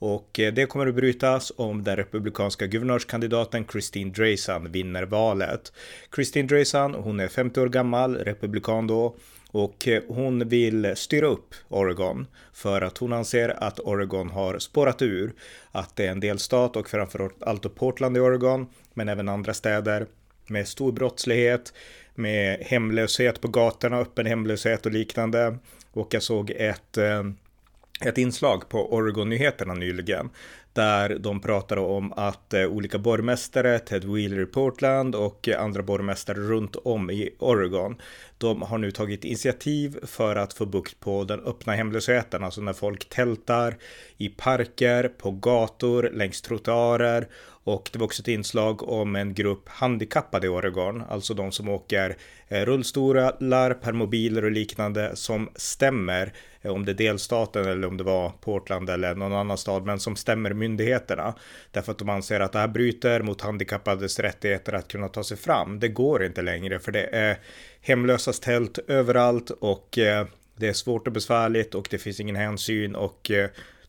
Och 0.04 0.30
det 0.32 0.68
kommer 0.68 0.86
att 0.86 0.94
brytas 0.94 1.52
om 1.56 1.84
den 1.84 1.96
republikanska 1.96 2.66
guvernörskandidaten 2.66 3.66
Christine 3.72 4.10
Drazan 4.10 4.72
vinner 4.72 5.02
valet. 5.02 5.72
Christine 6.14 6.48
Drazan, 6.48 6.94
hon 6.94 7.20
är 7.20 7.28
50 7.28 7.60
år 7.60 7.68
gammal, 7.68 8.16
republikan 8.16 8.86
då, 8.86 9.14
och 9.52 9.88
eh, 9.88 10.02
hon 10.08 10.48
vill 10.48 10.96
styra 10.96 11.26
upp 11.26 11.54
Oregon 11.68 12.26
för 12.52 12.82
att 12.82 12.98
hon 12.98 13.12
anser 13.12 13.48
att 13.48 13.80
Oregon 13.80 14.30
har 14.30 14.58
spårat 14.58 15.02
ur. 15.02 15.32
Att 15.72 15.96
det 15.96 16.06
är 16.06 16.10
en 16.10 16.20
delstat 16.20 16.76
och 16.76 16.90
framförallt 16.90 17.74
Portland 17.74 18.16
i 18.16 18.20
Oregon, 18.20 18.66
men 18.94 19.08
även 19.08 19.28
andra 19.28 19.54
städer 19.54 20.06
med 20.46 20.68
stor 20.68 20.92
brottslighet, 20.92 21.72
med 22.14 22.58
hemlöshet 22.60 23.40
på 23.40 23.48
gatorna, 23.48 23.98
öppen 23.98 24.26
hemlöshet 24.26 24.86
och 24.86 24.92
liknande. 24.92 25.58
Och 25.92 26.14
jag 26.14 26.22
såg 26.22 26.50
ett 26.50 26.98
eh, 26.98 27.22
ett 28.04 28.18
inslag 28.18 28.68
på 28.68 28.94
Oregon-nyheterna 28.94 29.74
nyligen 29.74 30.30
där 30.72 31.18
de 31.18 31.40
pratade 31.40 31.80
om 31.80 32.12
att 32.12 32.54
eh, 32.54 32.66
olika 32.66 32.98
borgmästare, 32.98 33.78
Ted 33.78 34.04
Wheeler 34.04 34.40
i 34.40 34.46
Portland 34.46 35.14
och 35.14 35.48
eh, 35.48 35.62
andra 35.62 35.82
borgmästare 35.82 36.38
runt 36.38 36.76
om 36.76 37.10
i 37.10 37.30
Oregon, 37.38 37.96
de 38.38 38.62
har 38.62 38.78
nu 38.78 38.90
tagit 38.90 39.24
initiativ 39.24 39.98
för 40.02 40.36
att 40.36 40.52
få 40.52 40.66
bukt 40.66 41.00
på 41.00 41.24
den 41.24 41.40
öppna 41.40 41.72
hemlösheten, 41.72 42.44
alltså 42.44 42.60
när 42.60 42.72
folk 42.72 43.08
tältar 43.08 43.76
i 44.16 44.28
parker, 44.28 45.08
på 45.08 45.30
gator, 45.30 46.10
längs 46.12 46.42
trottoarer 46.42 47.28
och 47.64 47.90
det 47.92 47.98
var 47.98 48.06
också 48.06 48.22
ett 48.22 48.28
inslag 48.28 48.88
om 48.88 49.16
en 49.16 49.34
grupp 49.34 49.68
handikappade 49.68 50.46
i 50.46 50.50
Oregon, 50.50 51.02
alltså 51.08 51.34
de 51.34 51.52
som 51.52 51.68
åker 51.68 52.16
eh, 52.48 52.60
rullstolar, 52.64 53.74
permobiler 53.74 54.44
och 54.44 54.50
liknande 54.50 55.16
som 55.16 55.50
stämmer 55.56 56.32
eh, 56.62 56.72
om 56.72 56.84
det 56.84 56.92
är 56.92 56.94
delstaten 56.94 57.64
eller 57.64 57.88
om 57.88 57.96
det 57.96 58.04
var 58.04 58.30
Portland 58.40 58.90
eller 58.90 59.14
någon 59.14 59.32
annan 59.32 59.58
stad, 59.58 59.86
men 59.86 60.00
som 60.00 60.16
stämmer 60.16 60.52
myndigheterna. 60.52 61.34
Därför 61.70 61.92
att 61.92 61.98
de 61.98 62.08
anser 62.08 62.40
att 62.40 62.52
det 62.52 62.58
här 62.58 62.68
bryter 62.68 63.22
mot 63.22 63.40
handikappades 63.40 64.18
rättigheter 64.18 64.72
att 64.72 64.88
kunna 64.88 65.08
ta 65.08 65.24
sig 65.24 65.36
fram. 65.36 65.80
Det 65.80 65.88
går 65.88 66.24
inte 66.24 66.42
längre 66.42 66.78
för 66.78 66.92
det 66.92 67.06
är 67.12 67.38
hemlösas 67.80 68.40
tält 68.40 68.78
överallt 68.88 69.50
och 69.50 69.98
eh, 69.98 70.26
det 70.56 70.68
är 70.68 70.72
svårt 70.72 71.06
och 71.06 71.12
besvärligt 71.12 71.74
och 71.74 71.88
det 71.90 71.98
finns 71.98 72.20
ingen 72.20 72.36
hänsyn 72.36 72.94
och 72.94 73.30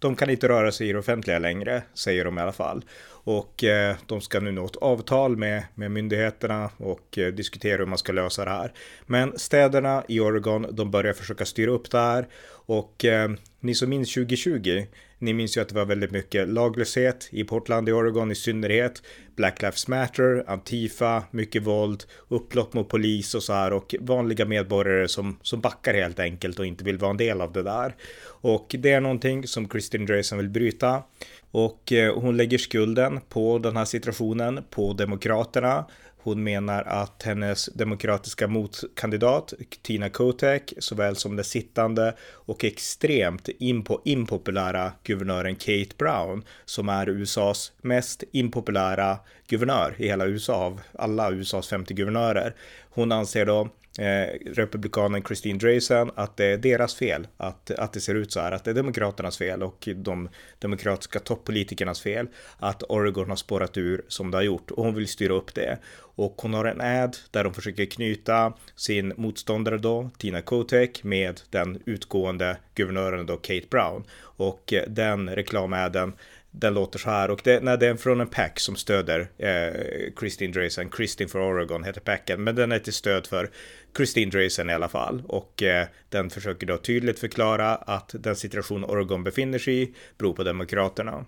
de 0.03 0.15
kan 0.15 0.29
inte 0.29 0.47
röra 0.47 0.71
sig 0.71 0.89
i 0.89 0.91
det 0.91 0.99
offentliga 0.99 1.39
längre, 1.39 1.83
säger 1.93 2.25
de 2.25 2.37
i 2.37 2.41
alla 2.41 2.51
fall. 2.51 2.85
Och 3.25 3.63
eh, 3.63 3.95
de 4.05 4.21
ska 4.21 4.39
nu 4.39 4.51
nå 4.51 4.65
ett 4.65 4.75
avtal 4.75 5.37
med, 5.37 5.63
med 5.75 5.91
myndigheterna 5.91 6.69
och 6.77 7.17
eh, 7.17 7.27
diskutera 7.33 7.77
hur 7.77 7.85
man 7.85 7.97
ska 7.97 8.11
lösa 8.11 8.45
det 8.45 8.51
här. 8.51 8.73
Men 9.05 9.39
städerna 9.39 10.03
i 10.07 10.19
Oregon, 10.19 10.67
de 10.71 10.91
börjar 10.91 11.13
försöka 11.13 11.45
styra 11.45 11.71
upp 11.71 11.91
det 11.91 11.99
här 11.99 12.27
och 12.65 13.05
eh, 13.05 13.31
ni 13.59 13.75
som 13.75 13.89
minns 13.89 14.13
2020, 14.13 14.85
ni 15.23 15.33
minns 15.33 15.57
ju 15.57 15.61
att 15.61 15.69
det 15.69 15.75
var 15.75 15.85
väldigt 15.85 16.11
mycket 16.11 16.49
laglöshet 16.49 17.29
i 17.31 17.43
Portland 17.43 17.89
i 17.89 17.91
Oregon 17.91 18.31
i 18.31 18.35
synnerhet. 18.35 19.01
Black 19.35 19.61
Lives 19.61 19.87
Matter, 19.87 20.43
Antifa, 20.47 21.23
mycket 21.31 21.63
våld, 21.63 22.03
upplopp 22.27 22.73
mot 22.73 22.89
polis 22.89 23.35
och 23.35 23.43
så 23.43 23.53
här 23.53 23.73
och 23.73 23.95
vanliga 23.99 24.45
medborgare 24.45 25.07
som, 25.07 25.37
som 25.41 25.61
backar 25.61 25.93
helt 25.93 26.19
enkelt 26.19 26.59
och 26.59 26.65
inte 26.65 26.83
vill 26.83 26.97
vara 26.97 27.11
en 27.11 27.17
del 27.17 27.41
av 27.41 27.53
det 27.53 27.63
där. 27.63 27.95
Och 28.25 28.75
det 28.79 28.91
är 28.91 29.01
någonting 29.01 29.47
som 29.47 29.67
Kristin 29.67 30.05
Dreysen 30.05 30.37
vill 30.37 30.49
bryta. 30.49 31.03
Och 31.51 31.91
eh, 31.91 32.19
hon 32.19 32.37
lägger 32.37 32.57
skulden 32.57 33.19
på 33.29 33.59
den 33.59 33.77
här 33.77 33.85
situationen 33.85 34.63
på 34.69 34.93
Demokraterna 34.93 35.85
hon 36.23 36.43
menar 36.43 36.83
att 36.83 37.23
hennes 37.23 37.65
demokratiska 37.65 38.47
motkandidat 38.47 39.53
Tina 39.81 40.09
Kotek, 40.09 40.73
såväl 40.77 41.15
som 41.15 41.35
den 41.35 41.45
sittande 41.45 42.15
och 42.21 42.63
extremt 42.63 43.49
impo 43.59 43.99
impopulära 44.05 44.91
guvernören 45.03 45.55
Kate 45.55 45.95
Brown, 45.97 46.43
som 46.65 46.89
är 46.89 47.09
USAs 47.09 47.71
mest 47.81 48.23
impopulära 48.31 49.17
guvernör 49.47 49.95
i 49.97 50.07
hela 50.07 50.25
USA 50.25 50.53
av 50.53 50.81
alla 50.99 51.31
USAs 51.31 51.67
50 51.67 51.93
guvernörer. 51.93 52.55
Hon 52.89 53.11
anser 53.11 53.45
då 53.45 53.69
eh, 53.99 54.53
republikanen 54.53 55.23
Christine 55.23 55.59
Drazan 55.59 56.11
att 56.15 56.37
det 56.37 56.45
är 56.45 56.57
deras 56.57 56.95
fel 56.95 57.27
att, 57.37 57.71
att 57.71 57.93
det 57.93 57.99
ser 57.99 58.15
ut 58.15 58.31
så 58.31 58.39
här, 58.39 58.51
att 58.51 58.63
det 58.63 58.71
är 58.71 58.75
demokraternas 58.75 59.37
fel 59.37 59.63
och 59.63 59.89
de 59.95 60.29
demokratiska 60.59 61.19
toppolitikernas 61.19 62.01
fel 62.01 62.27
att 62.57 62.83
Oregon 62.83 63.29
har 63.29 63.35
spårat 63.35 63.77
ur 63.77 64.05
som 64.07 64.31
det 64.31 64.37
har 64.37 64.43
gjort 64.43 64.71
och 64.71 64.83
hon 64.83 64.95
vill 64.95 65.07
styra 65.07 65.33
upp 65.33 65.55
det. 65.55 65.77
Och 66.15 66.41
hon 66.41 66.53
har 66.53 66.65
en 66.65 66.81
ad 66.81 67.17
där 67.31 67.43
hon 67.43 67.53
försöker 67.53 67.85
knyta 67.85 68.53
sin 68.75 69.13
motståndare 69.17 69.77
då, 69.77 70.09
Tina 70.17 70.41
Kotek, 70.41 71.03
med 71.03 71.41
den 71.49 71.81
utgående 71.85 72.57
guvernören 72.75 73.25
då, 73.25 73.37
Kate 73.37 73.67
Brown. 73.69 74.03
Och 74.21 74.73
eh, 74.73 74.83
den 74.87 75.29
reklamäden 75.29 76.13
den 76.55 76.73
låter 76.73 76.99
så 76.99 77.09
här 77.09 77.31
och 77.31 77.41
det, 77.43 77.63
nej, 77.63 77.77
det 77.77 77.87
är 77.87 77.95
från 77.95 78.21
en 78.21 78.27
pack 78.27 78.59
som 78.59 78.75
stöder 78.75 79.29
eh, 79.37 80.13
Christine 80.19 80.53
Drazen. 80.53 80.91
Christine 80.91 81.29
for 81.29 81.39
Oregon 81.39 81.83
heter 81.83 82.01
packen, 82.01 82.43
men 82.43 82.55
den 82.55 82.71
är 82.71 82.79
till 82.79 82.93
stöd 82.93 83.27
för 83.27 83.49
Christine 83.97 84.31
Drazen 84.31 84.69
i 84.69 84.73
alla 84.73 84.89
fall 84.89 85.23
och 85.27 85.63
eh, 85.63 85.87
den 86.09 86.29
försöker 86.29 86.67
då 86.67 86.77
tydligt 86.77 87.19
förklara 87.19 87.75
att 87.75 88.15
den 88.19 88.35
situation 88.35 88.85
Oregon 88.85 89.23
befinner 89.23 89.59
sig 89.59 89.81
i 89.81 89.93
beror 90.17 90.33
på 90.33 90.43
demokraterna. 90.43 91.25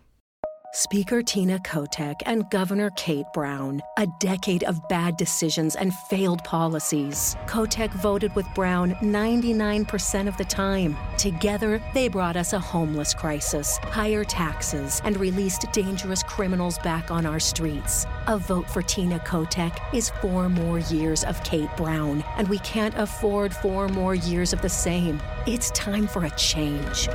Speaker 0.75 1.21
Tina 1.23 1.57
Kotek 1.59 2.21
and 2.25 2.49
Governor 2.49 2.89
Kate 2.97 3.27
Brown. 3.33 3.81
A 3.95 4.05
decade 4.19 4.65
of 4.65 4.85
bad 4.89 5.15
decisions 5.15 5.77
and 5.77 5.93
failed 5.93 6.43
policies. 6.43 7.37
Kotek 7.45 7.91
voted 7.91 8.35
with 8.35 8.45
Brown 8.53 8.91
99% 8.95 10.27
of 10.27 10.35
the 10.35 10.43
time. 10.43 10.97
Together, 11.17 11.81
they 11.93 12.09
brought 12.09 12.35
us 12.35 12.51
a 12.51 12.59
homeless 12.59 13.13
crisis, 13.13 13.77
higher 13.83 14.25
taxes, 14.25 15.01
and 15.05 15.15
released 15.15 15.65
dangerous 15.71 16.23
criminals 16.23 16.77
back 16.79 17.09
on 17.09 17.25
our 17.25 17.39
streets. 17.39 18.05
A 18.27 18.37
vote 18.37 18.69
for 18.69 18.81
Tina 18.81 19.19
Kotek 19.19 19.79
is 19.93 20.09
four 20.21 20.49
more 20.49 20.79
years 20.79 21.23
of 21.23 21.41
Kate 21.45 21.73
Brown, 21.77 22.21
and 22.35 22.49
we 22.49 22.59
can't 22.59 22.95
afford 22.97 23.55
four 23.55 23.87
more 23.87 24.15
years 24.15 24.51
of 24.51 24.61
the 24.61 24.67
same. 24.67 25.23
It's 25.47 25.71
time 25.71 26.05
for 26.05 26.25
a 26.25 26.31
change. 26.31 27.07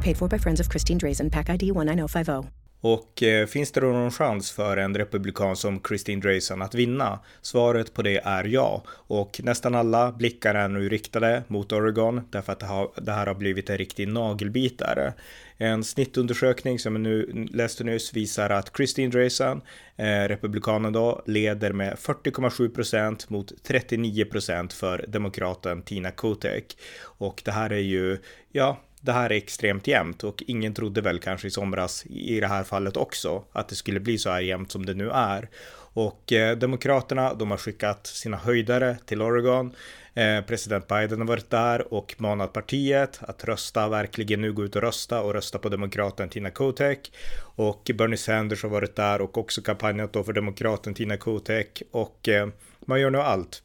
Paid 0.00 0.16
for 0.16 0.28
by 0.28 0.38
Friends 0.38 0.60
of 0.60 0.68
Christine 0.68 1.00
Drazen, 1.00 1.32
PAC 1.32 1.50
ID 1.50 1.72
19050. 1.72 2.59
Och 2.80 3.22
eh, 3.22 3.46
finns 3.46 3.72
det 3.72 3.80
då 3.80 3.86
någon 3.86 4.10
chans 4.10 4.50
för 4.50 4.76
en 4.76 4.96
republikan 4.96 5.56
som 5.56 5.80
Christine 5.88 6.20
Drayson 6.20 6.62
att 6.62 6.74
vinna? 6.74 7.18
Svaret 7.42 7.94
på 7.94 8.02
det 8.02 8.20
är 8.24 8.44
ja. 8.44 8.82
Och 8.88 9.40
nästan 9.42 9.74
alla 9.74 10.12
blickar 10.12 10.54
är 10.54 10.68
nu 10.68 10.88
riktade 10.88 11.42
mot 11.48 11.72
Oregon 11.72 12.20
därför 12.30 12.52
att 12.52 12.60
det, 12.60 12.66
har, 12.66 12.90
det 12.96 13.12
här 13.12 13.26
har 13.26 13.34
blivit 13.34 13.70
en 13.70 13.78
riktig 13.78 14.08
nagelbitare. 14.08 15.12
En 15.56 15.84
snittundersökning 15.84 16.78
som 16.78 16.94
jag 16.94 17.00
nu 17.00 17.46
läste 17.52 17.84
nyss 17.84 18.14
visar 18.14 18.50
att 18.50 18.76
Christine 18.76 19.10
Drayson, 19.10 19.60
eh, 19.96 20.28
republikanen 20.28 20.92
då, 20.92 21.22
leder 21.26 21.72
med 21.72 21.94
40,7 21.94 22.74
procent 22.74 23.30
mot 23.30 23.52
39 23.62 24.24
procent 24.24 24.72
för 24.72 25.04
demokraten 25.08 25.82
Tina 25.82 26.10
Kotek. 26.10 26.76
Och 27.04 27.42
det 27.44 27.52
här 27.52 27.70
är 27.72 27.78
ju, 27.78 28.18
ja, 28.52 28.80
det 29.00 29.12
här 29.12 29.30
är 29.30 29.36
extremt 29.36 29.86
jämnt 29.86 30.24
och 30.24 30.42
ingen 30.46 30.74
trodde 30.74 31.00
väl 31.00 31.18
kanske 31.18 31.48
i 31.48 31.50
somras 31.50 32.06
i 32.06 32.40
det 32.40 32.46
här 32.46 32.64
fallet 32.64 32.96
också 32.96 33.44
att 33.52 33.68
det 33.68 33.74
skulle 33.74 34.00
bli 34.00 34.18
så 34.18 34.30
här 34.30 34.40
jämnt 34.40 34.72
som 34.72 34.86
det 34.86 34.94
nu 34.94 35.10
är. 35.10 35.48
Och 35.92 36.32
eh, 36.32 36.56
Demokraterna, 36.56 37.34
de 37.34 37.50
har 37.50 37.58
skickat 37.58 38.06
sina 38.06 38.36
höjdare 38.36 38.96
till 39.06 39.22
Oregon. 39.22 39.74
Eh, 40.14 40.40
president 40.40 40.88
Biden 40.88 41.18
har 41.18 41.26
varit 41.26 41.50
där 41.50 41.94
och 41.94 42.14
manat 42.18 42.52
partiet 42.52 43.18
att 43.22 43.44
rösta, 43.44 43.88
verkligen 43.88 44.40
nu 44.40 44.52
gå 44.52 44.64
ut 44.64 44.76
och 44.76 44.82
rösta 44.82 45.20
och 45.20 45.34
rösta 45.34 45.58
på 45.58 45.68
demokraten 45.68 46.28
Tina 46.28 46.50
Kotek. 46.50 47.12
Och 47.40 47.90
Bernie 47.94 48.16
Sanders 48.16 48.62
har 48.62 48.70
varit 48.70 48.96
där 48.96 49.20
och 49.20 49.38
också 49.38 49.62
kampanjat 49.62 50.12
då 50.12 50.24
för 50.24 50.32
demokraten 50.32 50.94
Tina 50.94 51.16
Kotek 51.16 51.82
och 51.90 52.28
eh, 52.28 52.48
man 52.80 53.00
gör 53.00 53.10
nu 53.10 53.18
allt 53.18 53.62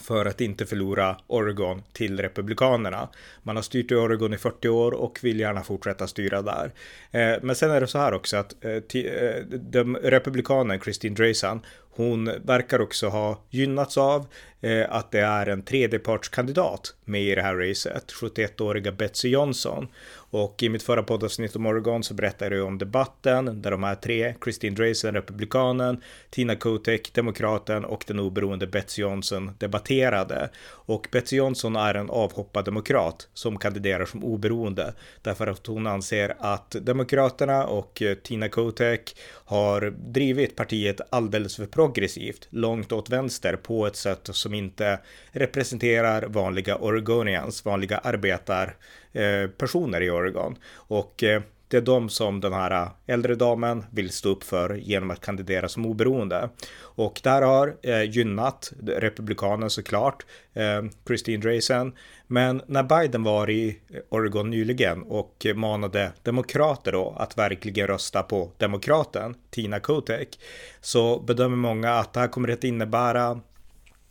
för 0.00 0.26
att 0.26 0.40
inte 0.40 0.66
förlora 0.66 1.16
Oregon 1.26 1.82
till 1.92 2.20
Republikanerna. 2.20 3.08
Man 3.42 3.56
har 3.56 3.62
styrt 3.62 3.90
i 3.90 3.94
Oregon 3.94 4.34
i 4.34 4.38
40 4.38 4.68
år 4.68 4.92
och 4.92 5.18
vill 5.22 5.40
gärna 5.40 5.62
fortsätta 5.62 6.06
styra 6.06 6.42
där. 6.42 6.72
Eh, 7.10 7.38
men 7.42 7.56
sen 7.56 7.70
är 7.70 7.80
det 7.80 7.86
så 7.86 7.98
här 7.98 8.14
också 8.14 8.36
att 8.36 8.64
eh, 8.64 8.70
eh, 8.70 9.84
Republikanen 10.02 10.80
Christine 10.80 11.14
Dreysan, 11.14 11.60
hon 11.94 12.30
verkar 12.44 12.80
också 12.80 13.08
ha 13.08 13.40
gynnats 13.50 13.98
av 13.98 14.26
Eh, 14.64 14.86
att 14.88 15.10
det 15.10 15.20
är 15.20 15.46
en 15.46 15.62
tredjepartskandidat 15.62 16.94
med 17.04 17.22
i 17.22 17.34
det 17.34 17.42
här 17.42 17.56
racet, 17.56 18.12
71-åriga 18.12 18.92
Betsy 18.92 19.28
Johnson. 19.28 19.88
Och 20.14 20.62
i 20.62 20.68
mitt 20.68 20.82
förra 20.82 21.02
poddavsnitt 21.02 21.56
om 21.56 21.66
Oregon 21.66 22.02
så 22.02 22.14
berättade 22.14 22.56
jag 22.56 22.66
om 22.66 22.78
debatten 22.78 23.62
där 23.62 23.70
de 23.70 23.82
här 23.82 23.94
tre, 23.94 24.34
Christine 24.44 24.76
Drazan, 24.76 25.14
republikanen, 25.14 26.02
Tina 26.30 26.56
Kotek, 26.56 27.12
demokraten 27.14 27.84
och 27.84 28.04
den 28.06 28.18
oberoende 28.18 28.66
Betsy 28.66 29.02
Johnson 29.02 29.50
debatterade. 29.58 30.50
Och 30.66 31.08
Betsy 31.12 31.36
Johnson 31.36 31.76
är 31.76 31.94
en 31.94 32.10
avhoppad 32.10 32.64
demokrat 32.64 33.28
som 33.34 33.58
kandiderar 33.58 34.04
som 34.04 34.24
oberoende 34.24 34.94
därför 35.22 35.46
att 35.46 35.66
hon 35.66 35.86
anser 35.86 36.36
att 36.38 36.70
demokraterna 36.70 37.66
och 37.66 38.02
eh, 38.02 38.14
Tina 38.14 38.48
Kotek 38.48 39.16
har 39.44 39.90
drivit 39.90 40.56
partiet 40.56 41.00
alldeles 41.10 41.56
för 41.56 41.66
progressivt, 41.66 42.46
långt 42.50 42.92
åt 42.92 43.10
vänster 43.10 43.56
på 43.56 43.86
ett 43.86 43.96
sätt 43.96 44.28
som 44.32 44.51
inte 44.54 44.98
representerar 45.32 46.22
vanliga 46.22 46.76
Oregonians, 46.76 47.64
vanliga 47.64 47.98
arbetarpersoner 47.98 50.00
eh, 50.00 50.06
i 50.06 50.10
Oregon. 50.10 50.56
Och 50.74 51.22
eh, 51.22 51.42
det 51.72 51.78
är 51.78 51.80
de 51.80 52.08
som 52.08 52.40
den 52.40 52.52
här 52.52 52.70
eh, 52.70 52.88
äldre 53.06 53.34
damen 53.34 53.84
vill 53.90 54.10
stå 54.10 54.28
upp 54.28 54.44
för 54.44 54.74
genom 54.74 55.10
att 55.10 55.20
kandidera 55.20 55.68
som 55.68 55.86
oberoende. 55.86 56.48
Och 56.80 57.20
där 57.22 57.42
har 57.42 57.76
eh, 57.82 58.02
gynnat 58.02 58.72
republikanen 58.86 59.70
såklart, 59.70 60.26
eh, 60.54 60.82
Christine 61.06 61.42
Drazan. 61.42 61.92
Men 62.26 62.62
när 62.66 62.82
Biden 62.82 63.22
var 63.22 63.50
i 63.50 63.78
Oregon 64.08 64.50
nyligen 64.50 65.02
och 65.02 65.46
manade 65.54 66.12
demokrater 66.22 66.92
då 66.92 67.16
att 67.18 67.38
verkligen 67.38 67.86
rösta 67.86 68.22
på 68.22 68.50
demokraten 68.58 69.34
Tina 69.50 69.80
Kotek 69.80 70.38
så 70.80 71.20
bedömer 71.20 71.56
många 71.56 71.94
att 71.94 72.12
det 72.12 72.20
här 72.20 72.28
kommer 72.28 72.48
att 72.48 72.64
innebära 72.64 73.40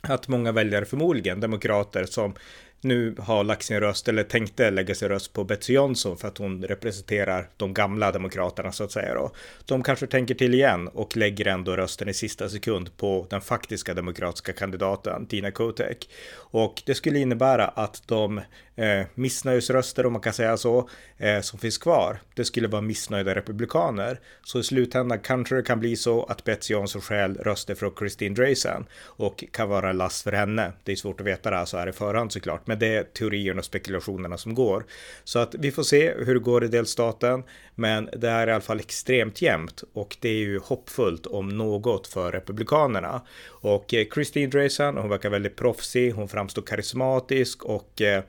att 0.01 0.27
många 0.27 0.51
väljare, 0.51 0.85
förmodligen 0.85 1.39
demokrater 1.39 2.05
som 2.05 2.33
nu 2.81 3.15
har 3.19 3.43
lagt 3.43 3.63
sin 3.63 3.79
röst 3.79 4.07
eller 4.07 4.23
tänkte 4.23 4.71
lägga 4.71 4.95
sin 4.95 5.09
röst 5.09 5.33
på 5.33 5.43
Betsy 5.43 5.73
Johnson 5.73 6.17
för 6.17 6.27
att 6.27 6.37
hon 6.37 6.63
representerar 6.63 7.49
de 7.57 7.73
gamla 7.73 8.11
demokraterna 8.11 8.71
så 8.71 8.83
att 8.83 8.91
säga 8.91 9.13
då. 9.13 9.31
De 9.65 9.83
kanske 9.83 10.07
tänker 10.07 10.35
till 10.35 10.53
igen 10.53 10.87
och 10.87 11.17
lägger 11.17 11.47
ändå 11.47 11.75
rösten 11.75 12.09
i 12.09 12.13
sista 12.13 12.49
sekund 12.49 12.97
på 12.97 13.27
den 13.29 13.41
faktiska 13.41 13.93
demokratiska 13.93 14.53
kandidaten 14.53 15.25
Tina 15.25 15.51
Kotek. 15.51 16.09
Och 16.35 16.83
det 16.85 16.95
skulle 16.95 17.19
innebära 17.19 17.67
att 17.67 18.03
de 18.07 18.41
eh, 18.75 19.05
missnöjesröster, 19.13 20.05
om 20.05 20.13
man 20.13 20.21
kan 20.21 20.33
säga 20.33 20.57
så, 20.57 20.89
eh, 21.17 21.41
som 21.41 21.59
finns 21.59 21.77
kvar, 21.77 22.21
det 22.35 22.45
skulle 22.45 22.67
vara 22.67 22.81
missnöjda 22.81 23.35
republikaner. 23.35 24.19
Så 24.43 24.59
i 24.59 24.63
slutändan 24.63 25.19
kanske 25.19 25.55
det 25.55 25.63
kan 25.63 25.79
bli 25.79 25.95
så 25.95 26.23
att 26.23 26.43
Betsy 26.43 26.73
Johnson 26.73 27.01
själv 27.01 27.37
röster 27.37 27.75
från 27.75 27.95
Christine 27.99 28.35
Drazan 28.35 28.85
och 29.03 29.43
kan 29.51 29.69
vara 29.69 29.89
en 29.89 29.97
last 29.97 30.23
för 30.23 30.31
henne. 30.31 30.71
Det 30.83 30.91
är 30.91 30.95
svårt 30.95 31.19
att 31.19 31.27
veta 31.27 31.49
det 31.49 31.55
här 31.55 31.65
så 31.65 31.77
här 31.77 31.89
i 31.89 31.91
förhand 31.91 32.31
såklart, 32.31 32.67
med 32.71 32.79
det 32.79 32.95
är 32.95 33.03
teorierna 33.03 33.59
och 33.59 33.65
spekulationerna 33.65 34.37
som 34.37 34.55
går. 34.55 34.85
Så 35.23 35.39
att 35.39 35.55
vi 35.55 35.71
får 35.71 35.83
se 35.83 36.13
hur 36.13 36.33
det 36.33 36.39
går 36.39 36.63
i 36.63 36.67
delstaten, 36.67 37.43
men 37.75 38.09
det 38.17 38.29
är 38.29 38.47
i 38.47 38.51
alla 38.51 38.61
fall 38.61 38.79
extremt 38.79 39.41
jämnt 39.41 39.83
och 39.93 40.17
det 40.19 40.29
är 40.29 40.33
ju 40.33 40.59
hoppfullt 40.59 41.25
om 41.25 41.49
något 41.49 42.07
för 42.07 42.31
republikanerna. 42.31 43.21
Och 43.47 43.93
eh, 43.93 44.05
Christine 44.13 44.49
Drazan, 44.49 44.97
hon 44.97 45.09
verkar 45.09 45.29
väldigt 45.29 45.55
proffsig, 45.55 46.11
hon 46.11 46.27
framstår 46.27 46.61
karismatisk 46.61 47.63
och 47.63 48.01
eh, 48.01 48.23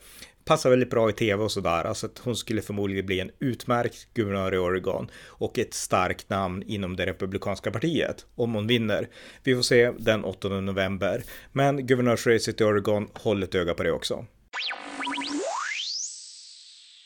passar 0.45 0.71
väldigt 0.71 0.91
bra 0.91 1.11
i 1.11 1.13
tv 1.13 1.45
och 1.45 1.53
sådär. 1.53 1.85
Alltså 1.85 2.07
att 2.07 2.19
hon 2.19 2.37
skulle 2.37 2.63
förmodligen 2.63 3.07
bli 3.07 3.21
en 3.21 3.31
utmärkt 3.39 4.09
guvernör 4.15 4.55
i 4.55 4.59
Oregon 4.59 5.11
och 5.27 5.59
ett 5.59 5.75
starkt 5.75 6.31
namn 6.31 6.63
inom 6.67 6.97
det 6.97 7.07
republikanska 7.07 7.71
partiet 7.71 8.27
om 8.35 8.55
hon 8.55 8.67
vinner. 8.67 9.09
Vi 9.45 9.55
får 9.55 9.63
se 9.63 9.91
den 9.99 10.25
8 10.25 10.49
november. 10.49 11.23
Men 11.53 11.87
guvernörsracet 11.87 12.61
i 12.61 12.65
Oregon, 12.65 13.09
håll 13.15 13.43
ett 13.43 13.55
öga 13.55 13.75
på 13.75 13.83
det 13.83 13.93
också. 13.93 14.27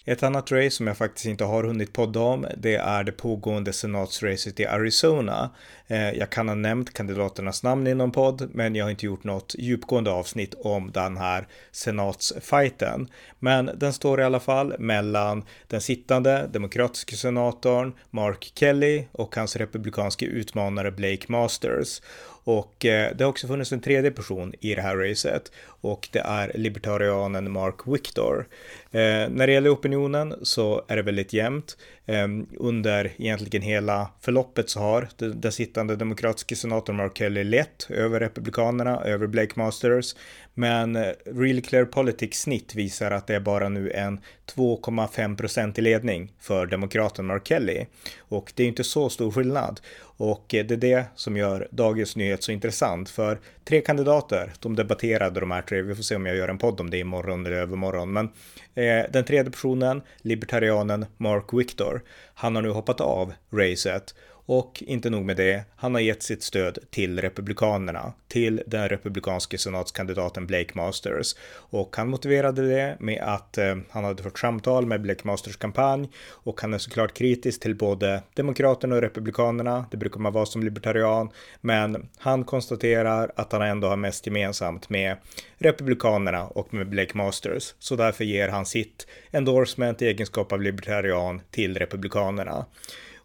Ett 0.09 0.23
annat 0.23 0.53
race 0.53 0.71
som 0.71 0.87
jag 0.87 0.97
faktiskt 0.97 1.27
inte 1.27 1.45
har 1.45 1.65
hunnit 1.65 1.93
podda 1.93 2.21
om, 2.21 2.47
det 2.57 2.75
är 2.75 3.05
det 3.05 3.13
pågående 3.13 3.73
senatsracet 3.73 4.61
i 4.61 4.67
Arizona. 4.67 5.51
Eh, 5.87 6.11
jag 6.11 6.31
kan 6.31 6.49
ha 6.49 6.55
nämnt 6.55 6.95
kandidaternas 6.95 7.63
namn 7.63 7.87
i 7.87 7.95
någon 7.95 8.13
podd, 8.13 8.49
men 8.53 8.75
jag 8.75 8.85
har 8.85 8.91
inte 8.91 9.07
gjort 9.07 9.25
något 9.25 9.55
djupgående 9.59 10.11
avsnitt 10.11 10.55
om 10.55 10.93
den 10.93 11.17
här 11.17 11.49
senatsfighten. 11.73 13.09
Men 13.39 13.71
den 13.75 13.93
står 13.93 14.21
i 14.21 14.25
alla 14.25 14.41
fall 14.41 14.75
mellan 14.79 15.45
den 15.69 15.81
sittande 15.81 16.49
demokratiska 16.53 17.17
senatorn 17.17 17.93
Mark 18.11 18.53
Kelly 18.55 19.05
och 19.13 19.37
hans 19.37 19.57
republikanske 19.57 20.27
utmanare 20.27 20.91
Blake 20.91 21.25
Masters. 21.29 22.01
Och 22.47 22.85
eh, 22.85 23.17
det 23.17 23.25
har 23.25 23.31
också 23.31 23.47
funnits 23.47 23.73
en 23.73 23.81
tredje 23.81 24.11
person 24.11 24.55
i 24.61 24.75
det 24.75 24.83
här 24.83 24.97
racet 24.97 25.53
och 25.81 26.09
det 26.13 26.19
är 26.19 26.53
libertarianen 26.55 27.53
Mark 27.53 27.87
Victor. 27.87 28.47
Eh, 28.97 29.29
när 29.31 29.47
det 29.47 29.53
gäller 29.53 29.75
opinionen 29.75 30.35
så 30.43 30.85
är 30.89 30.97
det 30.97 31.03
väldigt 31.03 31.33
jämnt. 31.33 31.77
Eh, 32.07 32.29
under 32.57 33.13
egentligen 33.19 33.63
hela 33.63 34.11
förloppet 34.21 34.71
så 34.71 34.81
har 34.81 35.09
den 35.19 35.53
sittande 35.53 35.97
demokratiska 35.97 36.57
senatorn 36.57 36.97
Mark 36.97 37.19
Kelly 37.19 37.45
lett 37.45 37.91
över 37.91 38.21
republikanerna, 38.21 39.05
över 39.05 39.27
Blake 39.27 39.53
Masters. 39.55 40.15
Men 40.55 40.97
eh, 40.97 41.13
Real 41.25 41.61
Clear 41.61 41.85
Politics 41.85 42.41
snitt 42.41 42.75
visar 42.75 43.11
att 43.11 43.27
det 43.27 43.35
är 43.35 43.41
bara 43.41 43.69
nu 43.69 43.91
en 43.91 44.21
2,5 44.55 45.37
procent 45.37 45.79
i 45.79 45.83
ledning 45.83 46.33
för 46.41 46.67
demokraten 46.67 47.27
Mark 47.27 47.49
Kelly. 47.49 47.87
Och 48.19 48.53
det 48.55 48.63
är 48.63 48.69
inte 48.69 48.85
så 48.85 49.09
stor 49.09 49.31
skillnad. 49.31 49.81
Och 50.01 50.55
eh, 50.55 50.67
det 50.67 50.75
är 50.75 50.79
det 50.79 51.05
som 51.15 51.37
gör 51.37 51.69
dagens 51.71 52.17
nyhet 52.17 52.43
så 52.43 52.53
intressant. 52.53 53.11
För 53.11 53.39
tre 53.65 53.81
kandidater, 53.81 54.53
de 54.61 54.77
debatterade 54.77 55.41
de 55.41 55.51
här 55.51 55.63
tre. 55.63 55.83
Vi 55.83 55.95
får 55.95 56.03
se 56.03 56.17
om 56.17 56.27
jag 56.27 56.37
gör 56.37 56.49
en 56.49 56.59
podd 56.59 56.81
om 56.81 56.91
det 56.91 56.99
imorgon 56.99 57.47
eller 57.47 57.57
övermorgon. 57.57 58.13
Men 58.13 58.29
Eh, 58.77 59.05
den 59.11 59.25
tredje 59.25 59.51
personen, 59.51 60.03
libertarianen 60.19 61.07
Mark 61.17 61.53
Victor, 61.53 62.03
han 62.35 62.55
har 62.55 62.63
nu 62.63 62.71
hoppat 62.71 63.01
av 63.01 63.33
racet 63.51 64.15
och 64.47 64.83
inte 64.87 65.11
nog 65.11 65.25
med 65.25 65.37
det, 65.37 65.65
han 65.77 65.95
har 65.95 66.01
gett 66.01 66.23
sitt 66.23 66.43
stöd 66.43 66.79
till 66.91 67.21
Republikanerna, 67.21 68.13
till 68.29 68.63
den 68.67 68.89
republikanske 68.89 69.59
senatskandidaten 69.59 70.47
Blake 70.47 70.73
Masters. 70.75 71.35
Och 71.53 71.97
han 71.97 72.09
motiverade 72.09 72.69
det 72.69 72.97
med 73.01 73.23
att 73.23 73.59
eh, 73.59 73.77
han 73.91 74.05
hade 74.05 74.23
fått 74.23 74.39
samtal 74.39 74.87
med 74.87 75.01
Blake 75.01 75.27
Masters 75.27 75.57
kampanj 75.57 76.11
och 76.31 76.61
han 76.61 76.75
är 76.75 76.79
såklart 76.79 77.15
kritisk 77.15 77.61
till 77.61 77.75
både 77.75 78.23
Demokraterna 78.35 78.95
och 78.95 79.03
Republikanerna. 79.03 79.87
Det 79.91 79.97
brukar 79.97 80.21
man 80.21 80.33
vara 80.33 80.47
som 80.47 80.63
libertarian, 80.63 81.31
men 81.61 82.09
han 82.19 82.45
konstaterar 82.45 83.33
att 83.37 83.53
han 83.53 83.63
ändå 83.63 83.89
har 83.89 83.97
mest 83.97 84.27
gemensamt 84.27 84.89
med 84.89 85.17
Republikanerna 85.59 86.47
och 86.47 86.75
med 86.75 86.89
Blake 86.89 87.17
Masters. 87.17 87.75
Så 87.79 87.97
därför 87.97 88.25
ger 88.25 88.49
han 88.49 88.67
sitt 88.67 89.07
endorsement 89.31 90.03
i 90.03 90.07
egenskap 90.07 90.53
av 90.53 90.63
libertarian 90.63 91.41
till 91.51 91.77
Republikanerna. 91.77 92.67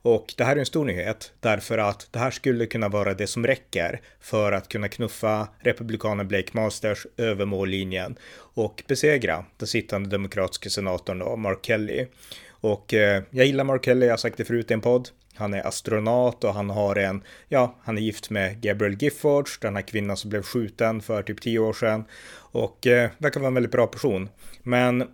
Och 0.01 0.33
det 0.37 0.43
här 0.43 0.55
är 0.55 0.59
en 0.59 0.65
stor 0.65 0.85
nyhet 0.85 1.31
därför 1.39 1.77
att 1.77 2.07
det 2.11 2.19
här 2.19 2.31
skulle 2.31 2.65
kunna 2.65 2.89
vara 2.89 3.13
det 3.13 3.27
som 3.27 3.47
räcker 3.47 4.01
för 4.19 4.51
att 4.51 4.67
kunna 4.67 4.87
knuffa 4.87 5.47
republikanen 5.59 6.27
Blake 6.27 6.49
Masters 6.51 7.07
över 7.17 7.45
mållinjen 7.45 8.17
och 8.53 8.83
besegra 8.87 9.45
den 9.57 9.67
sittande 9.67 10.09
demokratiska 10.09 10.69
senatorn 10.69 11.19
då, 11.19 11.35
Mark 11.35 11.59
Kelly. 11.61 12.07
Och 12.49 12.93
eh, 12.93 13.23
jag 13.29 13.45
gillar 13.45 13.63
Mark 13.63 13.85
Kelly, 13.85 14.05
jag 14.05 14.13
har 14.13 14.17
sagt 14.17 14.37
det 14.37 14.45
förut 14.45 14.71
i 14.71 14.73
en 14.73 14.81
podd. 14.81 15.09
Han 15.35 15.53
är 15.53 15.67
astronaut 15.67 16.43
och 16.43 16.53
han 16.53 16.69
har 16.69 16.95
en, 16.95 17.23
ja, 17.47 17.75
han 17.83 17.97
är 17.97 18.01
gift 18.01 18.29
med 18.29 18.61
Gabriel 18.61 18.97
Giffords, 18.99 19.59
den 19.59 19.75
här 19.75 19.81
kvinnan 19.81 20.17
som 20.17 20.29
blev 20.29 20.41
skjuten 20.41 21.01
för 21.01 21.23
typ 21.23 21.41
tio 21.41 21.59
år 21.59 21.73
sedan. 21.73 22.05
Och 22.33 22.87
eh, 22.87 23.09
verkar 23.17 23.39
vara 23.39 23.47
en 23.47 23.53
väldigt 23.53 23.71
bra 23.71 23.87
person. 23.87 24.29
Men 24.63 25.07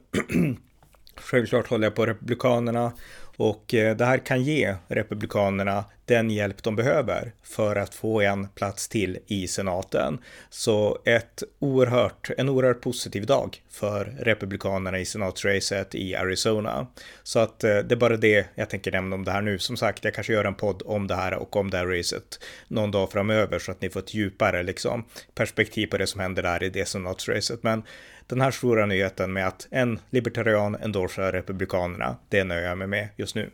självklart 1.16 1.68
håller 1.68 1.86
jag 1.86 1.96
på 1.96 2.06
Republikanerna 2.06 2.92
och 3.38 3.74
eh, 3.74 3.98
det 3.98 4.06
här 4.06 4.18
kan 4.18 4.44
ge 4.44 4.76
Republikanerna 4.88 5.86
den 6.06 6.32
hjälp 6.32 6.64
de 6.64 6.76
behöver 6.76 7.32
för 7.44 7.76
att 7.76 7.96
få 7.96 8.22
en 8.22 8.48
plats 8.48 8.88
till 8.88 9.18
i 9.28 9.48
senaten. 9.48 10.18
Så 10.50 10.98
ett 11.06 11.44
oerhört, 11.60 12.30
en 12.38 12.50
oerhört 12.50 12.82
positiv 12.82 13.26
dag 13.26 13.62
för 13.70 14.06
Republikanerna 14.20 15.00
i 15.00 15.06
senatsracet 15.06 15.96
i 15.96 16.16
Arizona. 16.16 16.88
Så 17.24 17.40
att 17.40 17.64
eh, 17.64 17.78
det 17.78 17.96
är 17.96 18.00
bara 18.00 18.18
det 18.18 18.48
jag 18.56 18.70
tänker 18.70 18.92
nämna 18.92 19.16
om 19.16 19.24
det 19.24 19.32
här 19.32 19.42
nu. 19.42 19.60
Som 19.60 19.78
sagt, 19.78 20.04
jag 20.04 20.14
kanske 20.14 20.34
gör 20.34 20.46
en 20.46 20.56
podd 20.56 20.82
om 20.86 21.08
det 21.08 21.16
här 21.16 21.34
och 21.34 21.56
om 21.56 21.70
det 21.70 21.78
här 21.78 21.86
racet 21.86 22.40
någon 22.68 22.92
dag 22.92 23.12
framöver 23.12 23.60
så 23.60 23.72
att 23.72 23.82
ni 23.82 23.90
får 23.90 24.00
ett 24.00 24.14
djupare 24.14 24.64
liksom, 24.64 25.06
perspektiv 25.36 25.88
på 25.88 25.98
det 25.98 26.08
som 26.08 26.22
händer 26.22 26.44
där 26.44 26.64
i 26.64 26.70
det 26.70 26.88
senatsracet. 26.88 27.64
Men 27.64 27.84
den 28.28 28.42
här 28.42 28.52
stora 28.52 28.86
nyheten 28.86 29.34
med 29.34 29.48
att 29.48 29.68
en 29.72 30.00
libertarian 30.10 30.76
endorsar 30.76 31.32
republikanerna, 31.32 32.16
det 32.30 32.44
nöjer 32.44 32.70
jag 32.70 32.78
mig 32.78 32.88
med 32.88 33.10
just 33.18 33.36
nu. 33.36 33.50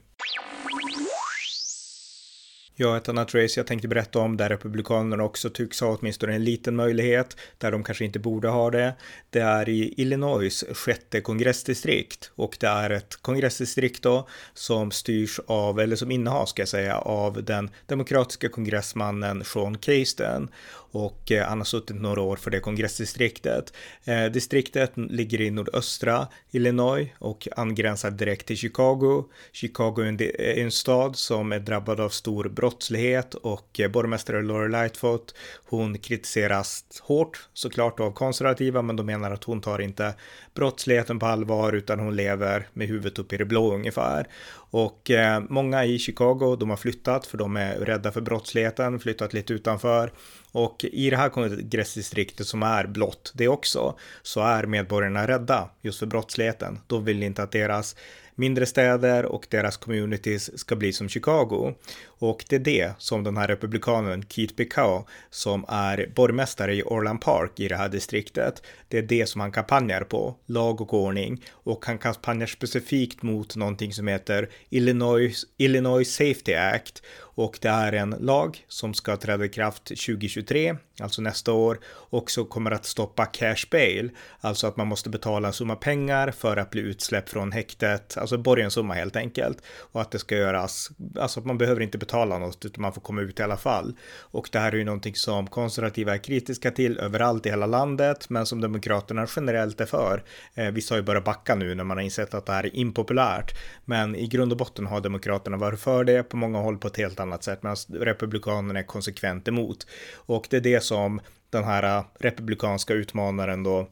Ja, 2.76 2.98
ett 2.98 3.10
annat 3.10 3.36
race 3.36 3.60
jag 3.60 3.68
tänkte 3.68 3.88
berätta 3.88 4.20
om 4.20 4.38
där 4.38 4.50
Republikanerna 4.50 5.24
också 5.24 5.50
tycks 5.50 5.82
ha 5.82 5.98
åtminstone 5.98 6.34
en 6.34 6.44
liten 6.44 6.76
möjlighet, 6.76 7.38
där 7.58 7.72
de 7.72 7.84
kanske 7.84 8.06
inte 8.06 8.20
borde 8.20 8.48
ha 8.48 8.72
det. 8.72 8.94
Det 9.30 9.40
är 9.40 9.70
i 9.70 9.94
Illinois 9.98 10.64
sjätte 10.74 11.22
kongressdistrikt 11.22 12.32
och 12.36 12.58
det 12.60 12.68
är 12.68 12.90
ett 12.90 13.16
kongressdistrikt 13.22 14.04
då 14.04 14.28
som 14.54 14.92
styrs 14.92 15.40
av, 15.48 15.80
eller 15.80 15.96
som 15.96 16.12
innehas 16.12 16.50
ska 16.50 16.62
jag 16.62 16.70
säga, 16.70 16.98
av 16.98 17.44
den 17.44 17.70
demokratiska 17.86 18.50
kongressmannen 18.50 19.44
Sean 19.44 19.78
Casten 19.78 20.50
och 20.94 21.32
eh, 21.32 21.48
han 21.48 21.58
har 21.58 21.66
suttit 21.66 22.02
några 22.02 22.22
år 22.22 22.36
för 22.36 22.52
det 22.52 22.60
kongressdistriktet. 22.60 23.74
Eh, 24.04 24.26
distriktet 24.26 24.92
ligger 24.96 25.42
i 25.42 25.52
nordöstra 25.52 26.28
Illinois 26.52 27.10
och 27.20 27.48
angränsar 27.56 28.12
direkt 28.12 28.48
till 28.48 28.58
Chicago. 28.58 29.24
Chicago 29.52 30.00
är 30.00 30.58
en, 30.58 30.72
stad 30.72 31.16
som 31.16 31.52
är 31.52 31.60
drabbad 31.60 32.00
av 32.00 32.10
stor 32.10 32.50
brottslighet 32.50 33.34
och 33.34 33.80
eh, 33.80 33.92
borgmästare 33.92 34.42
Laura 34.42 34.68
Lightfoot, 34.68 35.36
hon 35.66 35.98
kritiseras 35.98 36.86
hårt 37.02 37.48
såklart 37.54 38.00
av 38.00 38.12
konservativa, 38.12 38.82
men 38.82 38.96
de 38.96 39.06
menar 39.06 39.32
att 39.32 39.44
hon 39.44 39.62
tar 39.62 39.82
inte 39.82 40.14
brottsligheten 40.54 41.20
på 41.20 41.26
allvar 41.26 41.74
utan 41.74 42.00
hon 42.00 42.16
lever 42.16 42.68
med 42.74 42.88
huvudet 42.88 43.20
upp 43.20 43.34
i 43.34 43.38
det 43.38 43.46
blå 43.46 43.74
ungefär. 43.74 44.28
Och 44.74 45.12
eh, 45.12 45.44
många 45.50 45.86
i 45.86 46.00
Chicago, 46.00 46.56
de 46.56 46.70
har 46.70 46.78
flyttat 46.78 47.26
för 47.26 47.38
de 47.38 47.58
är 47.58 47.76
rädda 47.76 48.12
för 48.12 48.22
brottsligheten, 48.22 49.00
flyttat 49.00 49.34
lite 49.34 49.54
utanför. 49.54 50.12
Och 50.52 50.86
i 50.92 51.10
det 51.10 51.18
här 51.18 51.30
kongressdistriktet 51.30 52.48
som 52.48 52.64
är 52.64 52.88
blått 52.88 53.32
det 53.36 53.48
också, 53.48 53.98
så 54.22 54.42
är 54.42 54.66
medborgarna 54.66 55.28
rädda 55.28 55.70
just 55.82 56.00
för 56.00 56.06
brottsligheten. 56.06 56.80
De 56.88 57.06
vill 57.06 57.24
inte 57.24 57.44
att 57.44 57.52
deras 57.52 57.96
mindre 58.36 58.66
städer 58.66 59.26
och 59.26 59.48
deras 59.50 59.78
communities 59.78 60.60
ska 60.60 60.76
bli 60.76 60.94
som 60.94 61.10
Chicago. 61.10 61.74
Och 62.06 62.46
det 62.50 62.56
är 62.56 62.60
det 62.60 62.94
som 62.98 63.24
den 63.24 63.38
här 63.38 63.48
republikanen 63.48 64.24
Keith 64.30 64.56
Picao, 64.56 65.08
som 65.30 65.66
är 65.68 66.12
borgmästare 66.16 66.76
i 66.76 66.84
Orland 66.84 67.22
Park 67.22 67.60
i 67.60 67.68
det 67.68 67.76
här 67.76 67.90
distriktet, 67.90 68.64
det 68.88 68.98
är 68.98 69.02
det 69.02 69.30
som 69.30 69.42
han 69.42 69.52
kampanjar 69.52 70.02
på, 70.02 70.36
lag 70.46 70.82
och 70.82 70.94
ordning. 70.94 71.44
Och 71.52 71.86
han 71.86 71.98
kampanjar 71.98 72.48
specifikt 72.48 73.24
mot 73.24 73.56
någonting 73.56 73.94
som 73.94 74.08
heter 74.08 74.50
Illinois, 74.70 75.46
Illinois 75.58 76.16
Safety 76.16 76.54
Act 76.54 77.02
och 77.36 77.60
det 77.62 77.68
är 77.70 77.94
en 77.94 78.16
lag 78.20 78.66
som 78.68 78.94
ska 78.94 79.18
träda 79.18 79.46
i 79.46 79.50
kraft 79.50 79.84
2023, 79.84 80.76
alltså 81.00 81.22
nästa 81.22 81.52
år, 81.52 81.80
och 81.86 82.32
så 82.32 82.46
kommer 82.46 82.72
att 82.72 82.86
stoppa 82.86 83.26
cash 83.26 83.66
bail, 83.72 84.12
alltså 84.40 84.68
att 84.68 84.78
man 84.78 84.88
måste 84.88 85.10
betala 85.10 85.48
en 85.48 85.54
summa 85.54 85.76
pengar 85.76 86.32
för 86.32 86.58
att 86.58 86.70
bli 86.70 86.82
utsläppt 86.82 87.30
från 87.30 87.52
häktet, 87.52 88.18
alltså 88.24 88.38
borgensumma 88.38 88.94
helt 88.94 89.16
enkelt, 89.16 89.62
och 89.92 90.02
att 90.02 90.12
det 90.12 90.20
ska 90.20 90.36
göras, 90.36 90.90
alltså 91.20 91.40
att 91.40 91.46
man 91.46 91.58
behöver 91.58 91.82
inte 91.82 91.98
betala 91.98 92.38
något 92.38 92.66
utan 92.66 92.82
man 92.82 92.94
får 92.94 93.02
komma 93.02 93.22
ut 93.22 93.40
i 93.40 93.44
alla 93.44 93.58
fall. 93.58 93.94
Och 94.20 94.50
det 94.52 94.60
här 94.60 94.72
är 94.72 94.76
ju 94.76 94.84
någonting 94.84 95.16
som 95.16 95.48
konservativa 95.48 96.14
är 96.14 96.18
kritiska 96.18 96.72
till 96.72 96.98
överallt 96.98 97.46
i 97.46 97.50
hela 97.50 97.66
landet, 97.66 98.30
men 98.30 98.46
som 98.46 98.62
demokraterna 98.62 99.28
generellt 99.36 99.82
är 99.82 99.86
för. 99.86 100.24
Eh, 100.54 100.72
vissa 100.72 100.94
har 100.94 100.98
ju 100.98 101.04
börjat 101.04 101.26
backa 101.26 101.56
nu 101.56 101.76
när 101.76 101.84
man 101.84 101.98
har 101.98 102.04
insett 102.04 102.34
att 102.34 102.46
det 102.46 102.54
här 102.54 102.66
är 102.66 102.76
impopulärt, 102.76 103.52
men 103.86 104.16
i 104.16 104.28
grund 104.28 104.52
och 104.52 104.58
botten 104.58 104.86
har 104.86 105.02
demokraterna 105.02 105.58
varit 105.58 105.80
för 105.80 106.04
det 106.04 106.24
på 106.24 106.38
många 106.38 106.60
håll 106.60 106.78
på 106.78 106.88
ett 106.88 106.98
helt 106.98 107.20
annat 107.20 107.44
sätt, 107.44 107.64
medan 107.64 107.78
republikanerna 107.90 108.80
är 108.80 108.84
konsekvent 108.84 109.48
emot. 109.48 109.88
Och 110.16 110.48
det 110.50 110.58
är 110.58 110.62
det 110.62 110.84
som 110.84 111.22
den 111.50 111.64
här 111.64 111.98
eh, 111.98 112.04
republikanska 112.20 112.94
utmanaren 112.94 113.64
då 113.64 113.88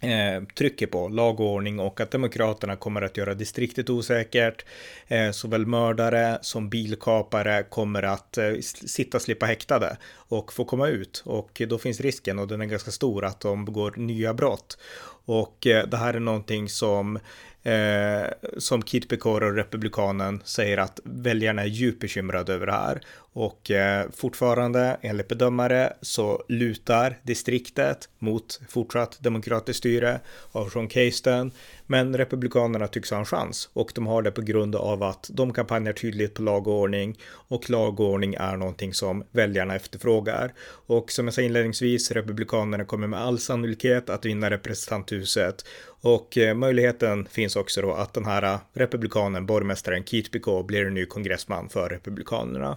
Eh, 0.00 0.42
trycker 0.54 0.86
på 0.86 1.08
lag 1.08 1.40
och 1.40 1.46
ordning 1.46 1.80
och 1.80 2.00
att 2.00 2.10
demokraterna 2.10 2.76
kommer 2.76 3.02
att 3.02 3.16
göra 3.16 3.34
distriktet 3.34 3.90
osäkert. 3.90 4.64
Eh, 5.08 5.30
såväl 5.30 5.66
mördare 5.66 6.38
som 6.42 6.68
bilkapare 6.68 7.62
kommer 7.62 8.02
att 8.02 8.38
eh, 8.38 8.52
sitta 8.86 9.20
slippa 9.20 9.46
häktade 9.46 9.96
och 10.14 10.52
få 10.52 10.64
komma 10.64 10.88
ut 10.88 11.22
och 11.26 11.62
då 11.68 11.78
finns 11.78 12.00
risken 12.00 12.38
och 12.38 12.48
den 12.48 12.60
är 12.60 12.66
ganska 12.66 12.90
stor 12.90 13.24
att 13.24 13.40
de 13.40 13.64
begår 13.64 13.94
nya 13.96 14.34
brott. 14.34 14.78
Och 15.24 15.66
eh, 15.66 15.86
det 15.86 15.96
här 15.96 16.14
är 16.14 16.20
någonting 16.20 16.68
som 16.68 17.18
eh, 17.68 18.30
som 18.58 18.82
Kit 18.82 19.08
Pecora, 19.08 19.56
republikanen, 19.56 20.42
säger 20.44 20.78
att 20.78 21.00
väljarna 21.04 21.62
är 21.62 21.66
djupt 21.66 22.00
bekymrade 22.00 22.52
över 22.52 22.66
det 22.66 22.72
här. 22.72 23.00
Och 23.32 23.70
eh, 23.70 24.06
fortfarande, 24.16 24.96
enligt 25.00 25.28
bedömare, 25.28 25.92
så 26.00 26.42
lutar 26.48 27.18
distriktet 27.22 28.08
mot 28.18 28.60
fortsatt 28.68 29.18
demokratiskt 29.20 29.78
styre 29.78 30.20
av 30.52 30.68
Sean 30.68 30.88
Casten. 30.88 31.50
Men 31.90 32.16
Republikanerna 32.16 32.86
tycks 32.86 33.10
ha 33.10 33.18
en 33.18 33.24
chans 33.24 33.70
och 33.72 33.92
de 33.94 34.06
har 34.06 34.22
det 34.22 34.30
på 34.30 34.40
grund 34.40 34.76
av 34.76 35.02
att 35.02 35.30
de 35.32 35.52
kampanjar 35.52 35.92
tydligt 35.92 36.34
på 36.34 36.42
lag 36.42 36.66
och 36.68 36.74
ordning 36.74 37.18
och 37.30 37.70
lag 37.70 38.00
och 38.00 38.06
ordning 38.06 38.34
är 38.34 38.56
någonting 38.56 38.94
som 38.94 39.24
väljarna 39.30 39.76
efterfrågar. 39.76 40.52
Och 40.86 41.12
som 41.12 41.26
jag 41.26 41.34
sa 41.34 41.42
inledningsvis, 41.42 42.10
Republikanerna 42.10 42.84
kommer 42.84 43.06
med 43.06 43.20
all 43.20 43.38
sannolikhet 43.38 44.10
att 44.10 44.24
vinna 44.24 44.50
representanthuset 44.50 45.64
och 46.00 46.38
eh, 46.38 46.54
möjligheten 46.54 47.26
finns 47.30 47.56
också 47.56 47.82
då 47.82 47.92
att 47.92 48.14
den 48.14 48.24
här 48.24 48.58
republikanen, 48.72 49.46
borgmästaren 49.46 50.04
Keith 50.04 50.30
Picot, 50.30 50.66
blir 50.66 50.86
en 50.86 50.94
ny 50.94 51.06
kongressman 51.06 51.68
för 51.68 51.88
Republikanerna. 51.88 52.76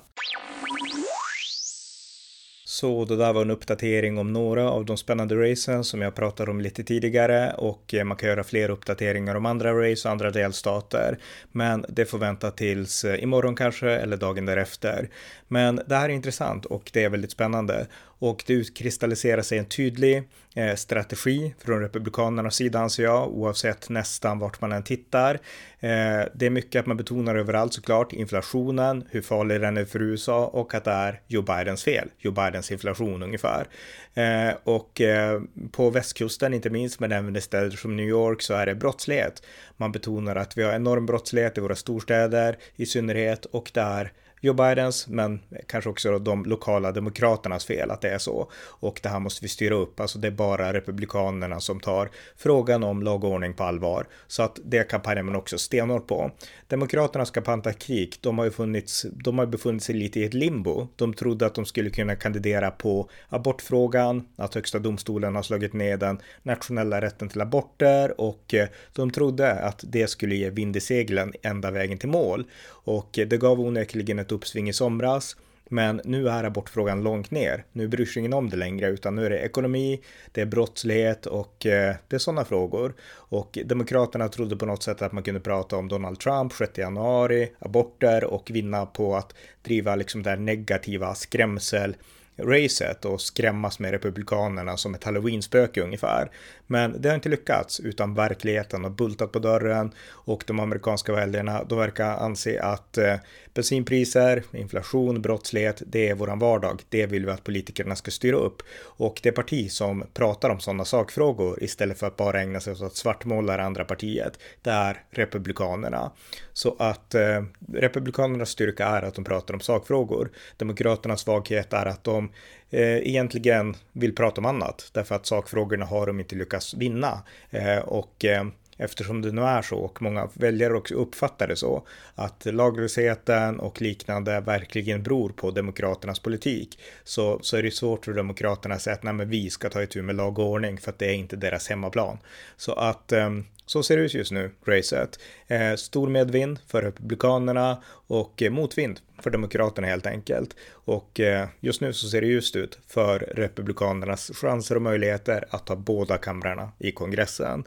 Så 2.71 3.05
det 3.05 3.15
där 3.15 3.33
var 3.33 3.41
en 3.41 3.51
uppdatering 3.51 4.17
om 4.17 4.33
några 4.33 4.69
av 4.69 4.85
de 4.85 4.97
spännande 4.97 5.51
racen 5.51 5.83
som 5.83 6.01
jag 6.01 6.15
pratade 6.15 6.51
om 6.51 6.61
lite 6.61 6.83
tidigare 6.83 7.53
och 7.57 7.93
eh, 7.93 8.03
man 8.03 8.17
kan 8.17 8.29
göra 8.29 8.43
fler 8.43 8.69
uppdateringar 8.69 9.35
om 9.35 9.45
andra 9.45 9.73
race 9.73 10.07
och 10.07 10.11
andra 10.11 10.31
delstater. 10.31 11.17
Men 11.51 11.85
det 11.89 12.05
får 12.05 12.17
vänta 12.17 12.51
tills 12.51 13.03
eh, 13.03 13.23
imorgon 13.23 13.55
kanske 13.55 13.89
eller 13.89 14.17
dagen 14.17 14.45
därefter. 14.45 15.09
Men 15.47 15.81
det 15.87 15.95
här 15.95 16.09
är 16.09 16.13
intressant 16.13 16.65
och 16.65 16.89
det 16.93 17.03
är 17.03 17.09
väldigt 17.09 17.31
spännande 17.31 17.87
och 18.21 18.43
det 18.47 18.53
utkristalliserar 18.53 19.41
sig 19.41 19.57
en 19.57 19.65
tydlig 19.65 20.23
eh, 20.55 20.75
strategi 20.75 21.53
från 21.59 21.79
Republikanernas 21.79 22.55
sida 22.55 22.79
anser 22.79 23.03
jag, 23.03 23.29
oavsett 23.29 23.89
nästan 23.89 24.39
vart 24.39 24.61
man 24.61 24.71
än 24.71 24.83
tittar. 24.83 25.33
Eh, 25.79 26.21
det 26.33 26.45
är 26.45 26.49
mycket 26.49 26.79
att 26.79 26.85
man 26.85 26.97
betonar 26.97 27.35
överallt 27.35 27.73
såklart, 27.73 28.13
inflationen, 28.13 29.03
hur 29.09 29.21
farlig 29.21 29.61
den 29.61 29.77
är 29.77 29.85
för 29.85 30.01
USA 30.01 30.45
och 30.45 30.73
att 30.73 30.83
det 30.83 30.91
är 30.91 31.21
Joe 31.27 31.41
Bidens 31.41 31.83
fel, 31.83 32.09
Joe 32.17 32.31
Bidens 32.31 32.71
inflation 32.71 33.23
ungefär. 33.23 33.67
Eh, 34.13 34.53
och 34.63 35.01
eh, 35.01 35.41
på 35.71 35.89
västkusten, 35.89 36.53
inte 36.53 36.69
minst, 36.69 36.99
men 36.99 37.11
även 37.11 37.35
i 37.35 37.41
städer 37.41 37.69
som 37.69 37.95
New 37.95 38.07
York 38.09 38.41
så 38.41 38.53
är 38.53 38.65
det 38.65 38.75
brottslighet. 38.75 39.43
Man 39.77 39.91
betonar 39.91 40.35
att 40.35 40.57
vi 40.57 40.63
har 40.63 40.73
enorm 40.73 41.05
brottslighet 41.05 41.57
i 41.57 41.61
våra 41.61 41.75
storstäder 41.75 42.57
i 42.75 42.85
synnerhet 42.85 43.45
och 43.45 43.71
det 43.73 43.81
är 43.81 44.11
Joe 44.43 44.53
Bidens, 44.53 45.07
men 45.07 45.39
kanske 45.67 45.89
också 45.89 46.19
de 46.19 46.45
lokala 46.45 46.91
demokraternas 46.91 47.65
fel 47.65 47.91
att 47.91 48.01
det 48.01 48.09
är 48.09 48.17
så. 48.17 48.51
Och 48.63 48.99
det 49.03 49.09
här 49.09 49.19
måste 49.19 49.45
vi 49.45 49.49
styra 49.49 49.75
upp. 49.75 49.99
Alltså 49.99 50.19
det 50.19 50.27
är 50.27 50.31
bara 50.31 50.73
republikanerna 50.73 51.59
som 51.59 51.79
tar 51.79 52.09
frågan 52.37 52.83
om 52.83 53.01
lag 53.03 53.23
och 53.23 53.31
ordning 53.31 53.53
på 53.53 53.63
allvar. 53.63 54.07
Så 54.27 54.43
att 54.43 54.59
det 54.63 54.83
kampanjar 54.89 55.23
man 55.23 55.35
också 55.35 55.57
stenhårt 55.57 56.07
på. 56.07 56.31
Demokraternas 56.67 57.31
kampanjtaktik, 57.31 58.21
de 58.21 58.37
har 58.37 58.45
ju 58.45 58.51
funnits, 58.51 59.05
de 59.11 59.39
har 59.39 59.45
befunnit 59.45 59.83
sig 59.83 59.95
lite 59.95 60.19
i 60.19 60.23
ett 60.23 60.33
limbo. 60.33 60.87
De 60.95 61.13
trodde 61.13 61.45
att 61.45 61.55
de 61.55 61.65
skulle 61.65 61.89
kunna 61.89 62.15
kandidera 62.15 62.71
på 62.71 63.09
abortfrågan, 63.29 64.27
att 64.35 64.55
högsta 64.55 64.79
domstolen 64.79 65.35
har 65.35 65.43
slagit 65.43 65.73
ner 65.73 65.97
den 65.97 66.19
nationella 66.43 67.01
rätten 67.01 67.29
till 67.29 67.41
aborter 67.41 68.21
och 68.21 68.53
eh, 68.53 68.67
de 68.93 69.11
trodde 69.11 69.51
att 69.51 69.83
det 69.87 70.07
skulle 70.07 70.35
ge 70.35 70.49
vind 70.49 70.75
i 70.75 70.79
seglen 70.79 71.33
ända 71.41 71.71
vägen 71.71 71.97
till 71.97 72.09
mål. 72.09 72.45
Och 72.67 73.19
eh, 73.19 73.27
det 73.27 73.37
gav 73.37 73.59
onekligen 73.59 74.19
ett 74.19 74.30
uppsving 74.31 74.69
i 74.69 74.73
somras. 74.73 75.35
Men 75.69 76.01
nu 76.05 76.29
är 76.29 76.43
abortfrågan 76.43 77.03
långt 77.03 77.31
ner. 77.31 77.65
Nu 77.71 77.87
bryr 77.87 78.05
sig 78.05 78.19
ingen 78.19 78.33
om 78.33 78.49
det 78.49 78.57
längre, 78.57 78.89
utan 78.89 79.15
nu 79.15 79.25
är 79.25 79.29
det 79.29 79.39
ekonomi, 79.39 80.01
det 80.31 80.41
är 80.41 80.45
brottslighet 80.45 81.25
och 81.25 81.65
eh, 81.65 81.95
det 82.07 82.15
är 82.15 82.19
sådana 82.19 82.45
frågor. 82.45 82.93
Och 83.13 83.57
Demokraterna 83.65 84.27
trodde 84.27 84.57
på 84.57 84.65
något 84.65 84.83
sätt 84.83 85.01
att 85.01 85.11
man 85.11 85.23
kunde 85.23 85.39
prata 85.39 85.75
om 85.77 85.87
Donald 85.87 86.19
Trump 86.19 86.53
6 86.53 86.77
januari, 86.77 87.51
aborter 87.59 88.23
och 88.23 88.51
vinna 88.51 88.85
på 88.85 89.15
att 89.15 89.33
driva 89.61 89.95
liksom 89.95 90.23
det 90.23 90.29
här 90.29 90.37
negativa 90.37 91.15
skrämsel 91.15 91.95
racet 92.37 93.05
och 93.05 93.21
skrämmas 93.21 93.79
med 93.79 93.91
republikanerna 93.91 94.77
som 94.77 94.95
ett 94.95 95.03
halloweenspöke 95.03 95.81
ungefär. 95.81 96.31
Men 96.67 97.01
det 97.01 97.09
har 97.09 97.15
inte 97.15 97.29
lyckats 97.29 97.79
utan 97.79 98.13
verkligheten 98.13 98.83
har 98.83 98.91
bultat 98.91 99.31
på 99.31 99.39
dörren 99.39 99.91
och 100.09 100.43
de 100.47 100.59
amerikanska 100.59 101.13
väljarna 101.13 101.63
de 101.63 101.77
verkar 101.77 102.17
anse 102.17 102.61
att 102.61 102.97
eh, 102.97 103.15
bensinpriser, 103.53 104.43
inflation, 104.51 105.21
brottslighet, 105.21 105.81
det 105.85 106.09
är 106.09 106.15
våran 106.15 106.39
vardag. 106.39 106.81
Det 106.89 107.05
vill 107.05 107.25
vi 107.25 107.31
att 107.31 107.43
politikerna 107.43 107.95
ska 107.95 108.11
styra 108.11 108.37
upp 108.37 108.61
och 108.81 109.19
det 109.23 109.31
parti 109.31 109.71
som 109.71 110.03
pratar 110.13 110.49
om 110.49 110.59
sådana 110.59 110.85
sakfrågor 110.85 111.63
istället 111.63 111.99
för 111.99 112.07
att 112.07 112.17
bara 112.17 112.41
ägna 112.41 112.59
sig 112.59 112.73
åt 112.73 112.81
att 112.81 112.95
svartmåla 112.95 113.57
det 113.57 113.63
andra 113.63 113.85
partiet, 113.85 114.39
det 114.61 114.71
är 114.71 115.03
republikanerna. 115.09 116.11
Så 116.53 116.75
att 116.79 117.15
eh, 117.15 117.43
republikanernas 117.73 118.49
styrka 118.49 118.85
är 118.85 119.01
att 119.01 119.15
de 119.15 119.23
pratar 119.23 119.53
om 119.53 119.59
sakfrågor. 119.59 120.31
Demokraternas 120.57 121.21
svaghet 121.21 121.73
är 121.73 121.85
att 121.85 122.03
de 122.03 122.20
eh, 122.69 122.97
egentligen 122.97 123.75
vill 123.91 124.15
prata 124.15 124.41
om 124.41 124.45
annat 124.45 124.89
därför 124.93 125.15
att 125.15 125.25
sakfrågorna 125.25 125.85
har 125.85 126.07
de 126.07 126.19
inte 126.19 126.35
lyckats 126.35 126.73
vinna 126.73 127.23
eh, 127.49 127.77
och 127.77 128.25
eh, 128.25 128.43
eftersom 128.77 129.21
det 129.21 129.31
nu 129.31 129.41
är 129.41 129.61
så 129.61 129.77
och 129.77 130.01
många 130.01 130.29
väljare 130.33 130.73
också 130.73 130.95
uppfattar 130.95 131.47
det 131.47 131.55
så 131.55 131.83
att 132.15 132.45
laglösheten 132.45 133.59
och 133.59 133.81
liknande 133.81 134.39
verkligen 134.39 135.03
beror 135.03 135.29
på 135.29 135.51
demokraternas 135.51 136.19
politik 136.19 136.79
så, 137.03 137.39
så 137.41 137.57
är 137.57 137.63
det 137.63 137.71
svårt 137.71 138.05
för 138.05 138.13
demokraterna 138.13 138.75
att 138.75 138.81
säga 138.81 138.93
att 138.93 139.03
nej, 139.03 139.13
men 139.13 139.29
vi 139.29 139.49
ska 139.49 139.69
ta 139.69 139.83
itu 139.83 140.01
med 140.01 140.15
lag 140.15 140.39
och 140.39 140.45
ordning 140.45 140.77
för 140.77 140.91
att 140.91 140.99
det 140.99 141.05
är 141.05 141.13
inte 141.13 141.35
deras 141.35 141.69
hemmaplan. 141.69 142.17
Så 142.57 142.73
att 142.73 143.11
ehm, 143.11 143.45
så 143.71 143.83
ser 143.83 143.97
det 143.97 144.03
ut 144.03 144.13
just 144.13 144.31
nu, 144.31 144.51
racet. 144.65 145.19
Eh, 145.47 145.75
stor 145.75 146.09
medvind 146.09 146.59
för 146.67 146.81
Republikanerna 146.81 147.83
och 148.07 148.41
eh, 148.41 148.51
motvind 148.51 148.99
för 149.21 149.29
Demokraterna 149.29 149.87
helt 149.87 150.05
enkelt. 150.05 150.55
Och 150.71 151.19
eh, 151.19 151.47
just 151.59 151.81
nu 151.81 151.93
så 151.93 152.07
ser 152.07 152.21
det 152.21 152.27
ljust 152.27 152.55
ut 152.55 152.79
för 152.87 153.19
Republikanernas 153.19 154.31
chanser 154.33 154.75
och 154.75 154.81
möjligheter 154.81 155.45
att 155.49 155.65
ta 155.65 155.75
båda 155.75 156.17
kamrarna 156.17 156.71
i 156.79 156.91
kongressen. 156.91 157.63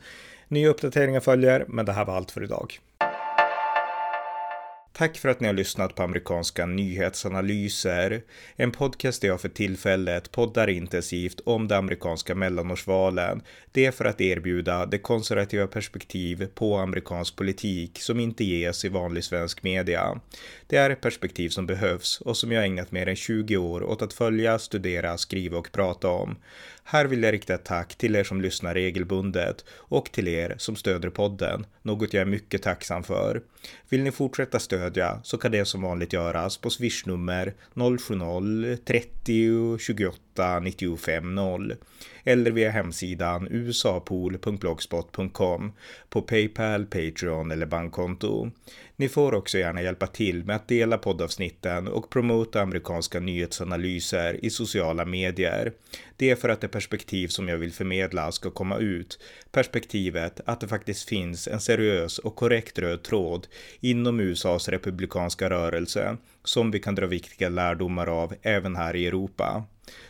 Nya 0.49 0.69
uppdateringar 0.69 1.21
följer, 1.21 1.65
men 1.69 1.87
det 1.87 1.93
här 1.93 2.05
var 2.05 2.17
allt 2.17 2.31
för 2.31 2.45
idag. 2.45 2.79
Tack 4.97 5.19
för 5.19 5.29
att 5.29 5.41
ni 5.41 5.47
har 5.47 5.55
lyssnat 5.55 5.95
på 5.95 6.03
amerikanska 6.03 6.67
nyhetsanalyser. 6.67 8.23
En 8.57 8.73
podcast 8.73 9.21
där 9.21 9.29
jag 9.29 9.41
för 9.41 9.49
tillfället 9.49 10.33
poddar 10.33 10.69
intensivt 10.69 11.41
om 11.45 11.69
de 11.69 11.75
amerikanska 11.75 12.35
mellanårsvalen. 12.35 13.43
Det 13.73 13.87
är 13.87 13.91
för 13.91 14.05
att 14.05 14.21
erbjuda 14.21 14.87
det 14.87 14.99
konservativa 14.99 15.67
perspektiv 15.67 16.47
på 16.55 16.77
amerikansk 16.77 17.37
politik 17.37 17.99
som 18.01 18.21
inte 18.21 18.45
ges 18.45 18.85
i 18.85 18.89
vanlig 18.89 19.25
svensk 19.25 19.63
media. 19.63 20.21
Det 20.67 20.77
är 20.77 20.91
ett 20.91 21.01
perspektiv 21.01 21.49
som 21.49 21.67
behövs 21.67 22.21
och 22.21 22.37
som 22.37 22.53
jag 22.53 22.65
ägnat 22.65 22.93
mer 22.93 23.09
än 23.09 23.17
20 23.17 23.57
år 23.57 23.83
åt 23.83 24.03
att 24.03 24.13
följa, 24.13 24.59
studera, 24.59 25.19
skriva 25.19 25.59
och 25.59 25.73
prata 25.73 26.09
om. 26.09 26.37
Här 26.85 27.05
vill 27.05 27.23
jag 27.23 27.33
rikta 27.33 27.55
ett 27.55 27.65
tack 27.65 27.95
till 27.95 28.17
er 28.17 28.25
som 28.25 28.41
lyssnar 28.41 28.75
regelbundet 28.75 29.65
och 29.71 30.13
till 30.13 30.29
er 30.29 30.55
som 30.59 30.77
stöder 30.77 31.11
podden, 31.11 31.67
något 31.83 32.13
jag 32.13 32.21
är 32.21 32.27
mycket 32.27 32.63
tacksam 32.63 33.03
för. 33.03 33.43
Vill 33.89 34.03
ni 34.03 34.13
fortsätta 34.13 34.59
stödja 34.59 34.84
stödja 34.85 35.21
så 35.23 35.39
kan 35.39 35.53
det 35.53 35.65
som 35.65 35.83
vanligt 35.83 36.13
göras 36.13 36.57
på 36.57 36.71
swishnummer 36.71 37.55
070-30 37.75 39.79
28 39.79 40.61
95 40.61 41.35
0 41.35 41.75
eller 42.25 42.51
via 42.51 42.71
hemsidan 42.71 43.49
usapool.blogspot.com 43.51 45.73
på 46.09 46.23
Paypal, 46.23 46.87
Patreon 46.87 47.51
eller 47.51 47.67
bankkonto. 47.67 48.51
Ni 48.97 49.09
får 49.09 49.35
också 49.35 49.59
gärna 49.59 49.83
hjälpa 49.83 50.07
till 50.07 50.45
med 50.45 50.57
att 50.57 50.69
dela 50.69 50.99
poddavsnitten 50.99 51.89
och 51.89 52.11
promota 52.11 52.63
amerikanska 52.63 53.21
nyhetsanalyser 53.21 54.45
i 54.45 54.51
sociala 54.51 55.05
medier. 55.05 55.73
Det 56.17 56.31
är 56.31 56.37
för 56.37 56.49
att 56.49 56.61
det 56.61 56.69
perspektiv 56.69 57.29
som 57.29 57.49
jag 57.49 57.59
vill 57.59 57.73
förmedla 57.73 58.33
ska 58.33 58.51
komma 58.51 58.79
ut. 58.79 59.19
Perspektivet 59.53 60.41
att 60.45 60.61
det 60.61 60.69
faktiskt 60.69 61.09
finns 61.09 61.49
en 61.49 61.61
seriös 61.61 62.19
och 62.19 62.37
korrekt 62.37 62.79
röd 62.79 63.03
tråd 63.03 63.47
inom 63.81 64.21
USAs 64.21 64.69
republikanska 64.69 65.51
rörelse 65.51 66.17
som 66.45 66.71
vi 66.71 66.81
kan 66.81 66.95
dra 66.95 67.07
viktiga 67.07 67.49
lärdomar 67.49 68.07
av 68.07 68.35
även 68.43 68.77
här 68.77 68.97
i 68.97 69.07
Europa. 69.07 69.65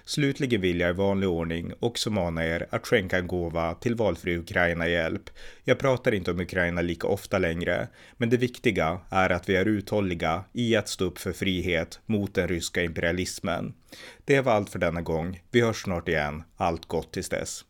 Slutligen 0.05 0.61
vill 0.61 0.81
jag 0.81 0.91
i 0.91 0.93
vanlig 0.93 1.29
ordning 1.29 1.73
också 1.81 2.11
mana 2.11 2.47
er 2.47 2.67
att 2.71 2.87
skänka 2.87 3.19
en 3.19 3.27
gåva 3.27 3.75
till 3.75 3.95
valfri 3.95 4.37
Ukraina-hjälp. 4.37 5.31
Jag 5.65 5.79
pratar 5.79 6.15
inte 6.15 6.31
om 6.31 6.41
Ukraina 6.41 6.83
lika 6.83 7.07
ofta 7.07 7.39
längre, 7.39 7.89
men 8.17 8.31
det 8.31 8.37
viktiga 8.37 9.01
är 9.11 9.31
att 9.31 9.49
vi 9.49 9.57
är 9.57 9.67
uthålliga 9.67 10.45
i 10.53 10.77
att 10.77 10.89
stå 10.89 11.05
upp 11.05 11.19
för 11.19 11.33
frihet 11.33 12.01
mot 12.07 12.35
den 12.35 12.49
ryska 12.49 12.83
imperialismen. 12.83 13.75
Det 14.25 14.41
var 14.41 14.53
allt 14.53 14.71
för 14.71 14.79
denna 14.79 15.03
gång. 15.03 15.43
Vi 15.51 15.61
hörs 15.61 15.83
snart 15.83 16.09
igen. 16.09 16.43
Allt 16.57 16.87
gott 16.87 17.13
tills 17.13 17.29
dess. 17.29 17.65